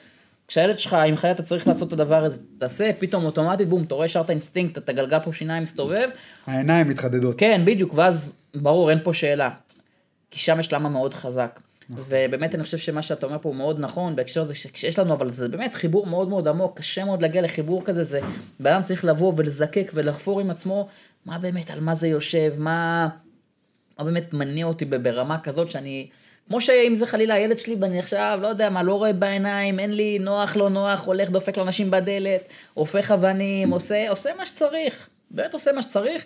כשהילד 0.48 0.78
שלך, 0.78 0.94
אם 0.94 1.16
חיי 1.16 1.30
אתה 1.30 1.42
צריך 1.42 1.66
לעשות 1.66 1.88
את 1.88 1.92
הדבר 1.92 2.24
הזה, 2.24 2.38
תעשה, 2.58 2.90
פתאום 2.98 3.24
אוטומטית, 3.24 3.68
בום, 3.68 3.82
אתה 3.82 3.94
רואה 3.94 4.06
ישר 4.06 4.20
את 4.20 4.30
האינסטינקט, 4.30 4.78
הגלגלי 4.78 5.18
פה 5.18 5.32
שיניים 5.32 5.62
מסתובב. 5.62 6.08
העיניים 6.46 6.88
מתחדדות. 6.88 7.38
כן, 7.38 7.62
בדיוק, 7.64 7.94
ואז 7.94 8.38
ברור, 8.54 8.90
אין 8.90 8.98
פה 9.02 9.14
שאלה. 9.14 9.50
כי 10.30 10.38
שם 10.38 10.60
יש 10.60 10.72
למה 10.72 10.88
מאוד 10.88 11.14
חזק. 11.14 11.60
נכון. 11.90 12.04
ובאמת 12.08 12.54
אני 12.54 12.64
חושב 12.64 12.78
שמה 12.78 13.02
שאתה 13.02 13.26
אומר 13.26 13.38
פה 13.42 13.48
הוא 13.48 13.56
מאוד 13.56 13.80
נכון 13.80 14.16
בהקשר 14.16 14.40
הזה 14.40 14.54
שכשיש 14.54 14.98
לנו 14.98 15.14
אבל 15.14 15.32
זה 15.32 15.48
באמת 15.48 15.74
חיבור 15.74 16.06
מאוד 16.06 16.28
מאוד 16.28 16.48
עמוק 16.48 16.78
קשה 16.78 17.04
מאוד 17.04 17.22
להגיע 17.22 17.42
לחיבור 17.42 17.84
כזה 17.84 18.04
זה 18.04 18.20
בן 18.60 18.72
אדם 18.72 18.82
צריך 18.82 19.04
לבוא 19.04 19.32
ולזקק 19.36 19.90
ולחפור 19.94 20.40
עם 20.40 20.50
עצמו 20.50 20.88
מה 21.26 21.38
באמת 21.38 21.70
על 21.70 21.80
מה 21.80 21.94
זה 21.94 22.08
יושב 22.08 22.54
מה, 22.58 23.08
מה 23.98 24.04
באמת 24.04 24.32
מניע 24.32 24.66
אותי 24.66 24.84
ברמה 24.84 25.38
כזאת 25.40 25.70
שאני 25.70 26.08
כמו 26.48 26.60
שאם 26.60 26.94
זה 26.94 27.06
חלילה 27.06 27.34
הילד 27.34 27.58
שלי 27.58 27.76
ואני 27.80 27.98
עכשיו 27.98 28.38
לא 28.42 28.48
יודע 28.48 28.70
מה 28.70 28.82
לא 28.82 28.94
רואה 28.94 29.12
בעיניים 29.12 29.78
אין 29.78 29.92
לי 29.92 30.18
נוח 30.18 30.56
לא 30.56 30.70
נוח 30.70 31.06
הולך 31.06 31.30
דופק 31.30 31.58
לאנשים 31.58 31.90
בדלת 31.90 32.42
הופך 32.74 33.10
אבנים 33.10 33.70
עושה 33.70 34.10
עושה 34.10 34.30
מה 34.38 34.46
שצריך. 34.46 35.08
באמת 35.30 35.54
עושה 35.54 35.72
מה 35.72 35.82
שצריך. 35.82 36.24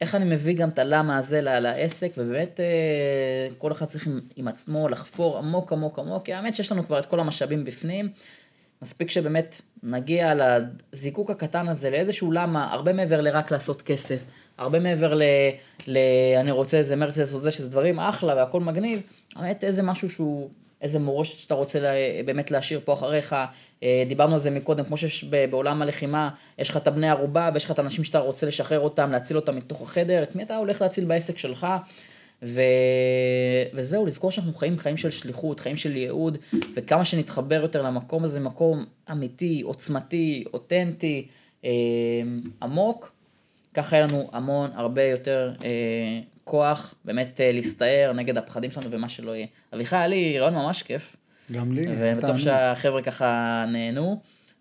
איך 0.00 0.14
אני 0.14 0.24
מביא 0.24 0.56
גם 0.56 0.68
את 0.68 0.78
הלמה 0.78 1.18
הזה 1.18 1.40
לעסק, 1.40 2.12
ובאמת 2.16 2.60
אה, 2.60 3.54
כל 3.58 3.72
אחד 3.72 3.86
צריך 3.86 4.06
עם, 4.06 4.20
עם 4.36 4.48
עצמו 4.48 4.88
לחפור 4.88 5.38
עמוק 5.38 5.72
עמוק 5.72 5.98
עמוק, 5.98 6.24
כי 6.24 6.32
האמת 6.32 6.54
שיש 6.54 6.72
לנו 6.72 6.86
כבר 6.86 6.98
את 6.98 7.06
כל 7.06 7.20
המשאבים 7.20 7.64
בפנים, 7.64 8.08
מספיק 8.84 9.10
שבאמת 9.10 9.60
נגיע 9.82 10.32
לזיקוק 10.34 11.30
הקטן 11.30 11.68
הזה 11.68 11.90
לאיזשהו 11.90 12.32
למה, 12.32 12.72
הרבה 12.72 12.92
מעבר 12.92 13.20
לרק 13.20 13.50
לעשות 13.50 13.82
כסף, 13.82 14.24
הרבה 14.58 14.78
מעבר 14.80 15.14
ל... 15.14 15.22
ל 15.86 15.98
אני 16.40 16.50
רוצה 16.50 16.76
איזה 16.76 16.96
מרצדס 16.96 17.34
או 17.34 17.42
זה, 17.42 17.50
שזה 17.50 17.70
דברים 17.70 18.00
אחלה 18.00 18.36
והכל 18.36 18.60
מגניב, 18.60 19.00
האמת 19.36 19.64
איזה 19.64 19.82
משהו 19.82 20.10
שהוא 20.10 20.50
איזה 20.80 20.98
מורשת 20.98 21.38
שאתה 21.38 21.54
רוצה 21.54 21.80
לה, 21.80 21.90
באמת 22.24 22.50
להשאיר 22.50 22.80
פה 22.84 22.92
אחריך. 22.92 23.36
אה, 23.82 24.04
דיברנו 24.08 24.32
על 24.32 24.38
זה 24.38 24.50
מקודם, 24.50 24.84
כמו 24.84 24.96
שיש 24.96 25.24
בעולם 25.24 25.82
הלחימה, 25.82 26.30
יש 26.58 26.70
לך 26.70 26.76
את 26.76 26.86
הבני 26.86 27.08
ערובה 27.08 27.50
ויש 27.54 27.64
לך 27.64 27.70
את 27.70 27.78
האנשים 27.78 28.04
שאתה 28.04 28.18
רוצה 28.18 28.46
לשחרר 28.46 28.80
אותם, 28.80 29.10
להציל 29.10 29.36
אותם 29.36 29.56
מתוך 29.56 29.82
החדר, 29.82 30.22
את 30.22 30.36
מי 30.36 30.42
אתה 30.42 30.56
הולך 30.56 30.80
להציל 30.80 31.04
בעסק 31.04 31.38
שלך. 31.38 31.66
ו... 32.44 32.60
וזהו, 33.74 34.06
לזכור 34.06 34.30
שאנחנו 34.30 34.54
חיים 34.54 34.78
חיים 34.78 34.96
של 34.96 35.10
שליחות, 35.10 35.60
חיים 35.60 35.76
של 35.76 35.96
ייעוד, 35.96 36.38
וכמה 36.74 37.04
שנתחבר 37.04 37.62
יותר 37.62 37.82
למקום 37.82 38.24
הזה, 38.24 38.40
מקום 38.40 38.84
אמיתי, 39.10 39.62
עוצמתי, 39.64 40.44
אותנטי, 40.54 41.26
אה, 41.64 41.70
עמוק, 42.62 43.12
ככה 43.74 43.96
יהיה 43.96 44.06
לנו 44.06 44.30
המון, 44.32 44.70
הרבה 44.74 45.02
יותר 45.02 45.52
אה, 45.64 45.70
כוח 46.44 46.94
באמת 47.04 47.40
אה, 47.40 47.52
להסתער 47.52 48.12
נגד 48.12 48.38
הפחדים 48.38 48.70
שלנו 48.70 48.90
ומה 48.90 49.08
שלא 49.08 49.30
יהיה. 49.30 49.46
אביחי, 49.74 49.96
היה 49.96 50.06
לי 50.06 50.38
רעיון 50.38 50.54
ממש 50.54 50.82
כיף. 50.82 51.16
גם 51.52 51.72
לי. 51.72 51.86
ובטוח 51.98 52.38
שהחבר'ה 52.38 53.02
ככה 53.02 53.64
נהנו. 53.68 54.20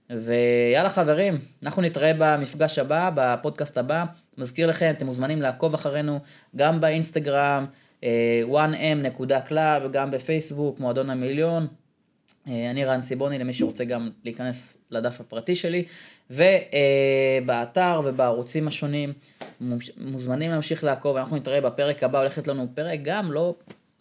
ויאללה 0.10 0.90
חברים, 0.90 1.38
אנחנו 1.64 1.82
נתראה 1.82 2.12
במפגש 2.18 2.80
הבא, 2.80 3.10
בפודקאסט 3.16 3.78
הבא. 3.78 4.06
מזכיר 4.38 4.68
לכם, 4.68 4.94
אתם 4.98 5.06
מוזמנים 5.06 5.42
לעקוב 5.42 5.74
אחרינו 5.74 6.20
גם 6.56 6.82
באינסטגרם, 6.82 7.66
1m.club, 8.02 9.58
אה, 9.58 9.88
גם 9.92 10.12
בפייסבוק, 10.12 10.80
מועדון 10.80 11.10
המיליון. 11.10 11.68
אה, 12.48 12.72
אני 12.72 12.86
רן 12.86 13.02
סיבוני, 13.02 13.40
למי 13.40 13.54
שרוצה 13.54 13.86
גם 13.86 14.10
להיכנס 14.24 14.78
לדף 14.92 15.20
הפרטי 15.20 15.56
שלי. 15.56 15.86
ובאתר 16.30 18.02
ובערוצים 18.06 18.68
השונים 18.68 19.14
מוזמנים 19.98 20.52
להמשיך 20.52 20.84
לעקוב, 20.84 21.18
אנחנו 21.18 21.36
נתראה 21.36 21.62
בפרק 21.62 22.04
הבא, 22.04 22.20
הולכת 22.20 22.48
לנו 22.48 22.68
פרק 22.76 23.00
גם 23.04 23.32
לא 23.32 23.56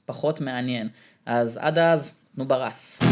פחות 0.06 0.40
מעניין. 0.40 0.88
אז 1.26 1.58
עד 1.62 1.78
אז, 1.78 2.14
תנו 2.34 2.44
ברס. 2.44 3.11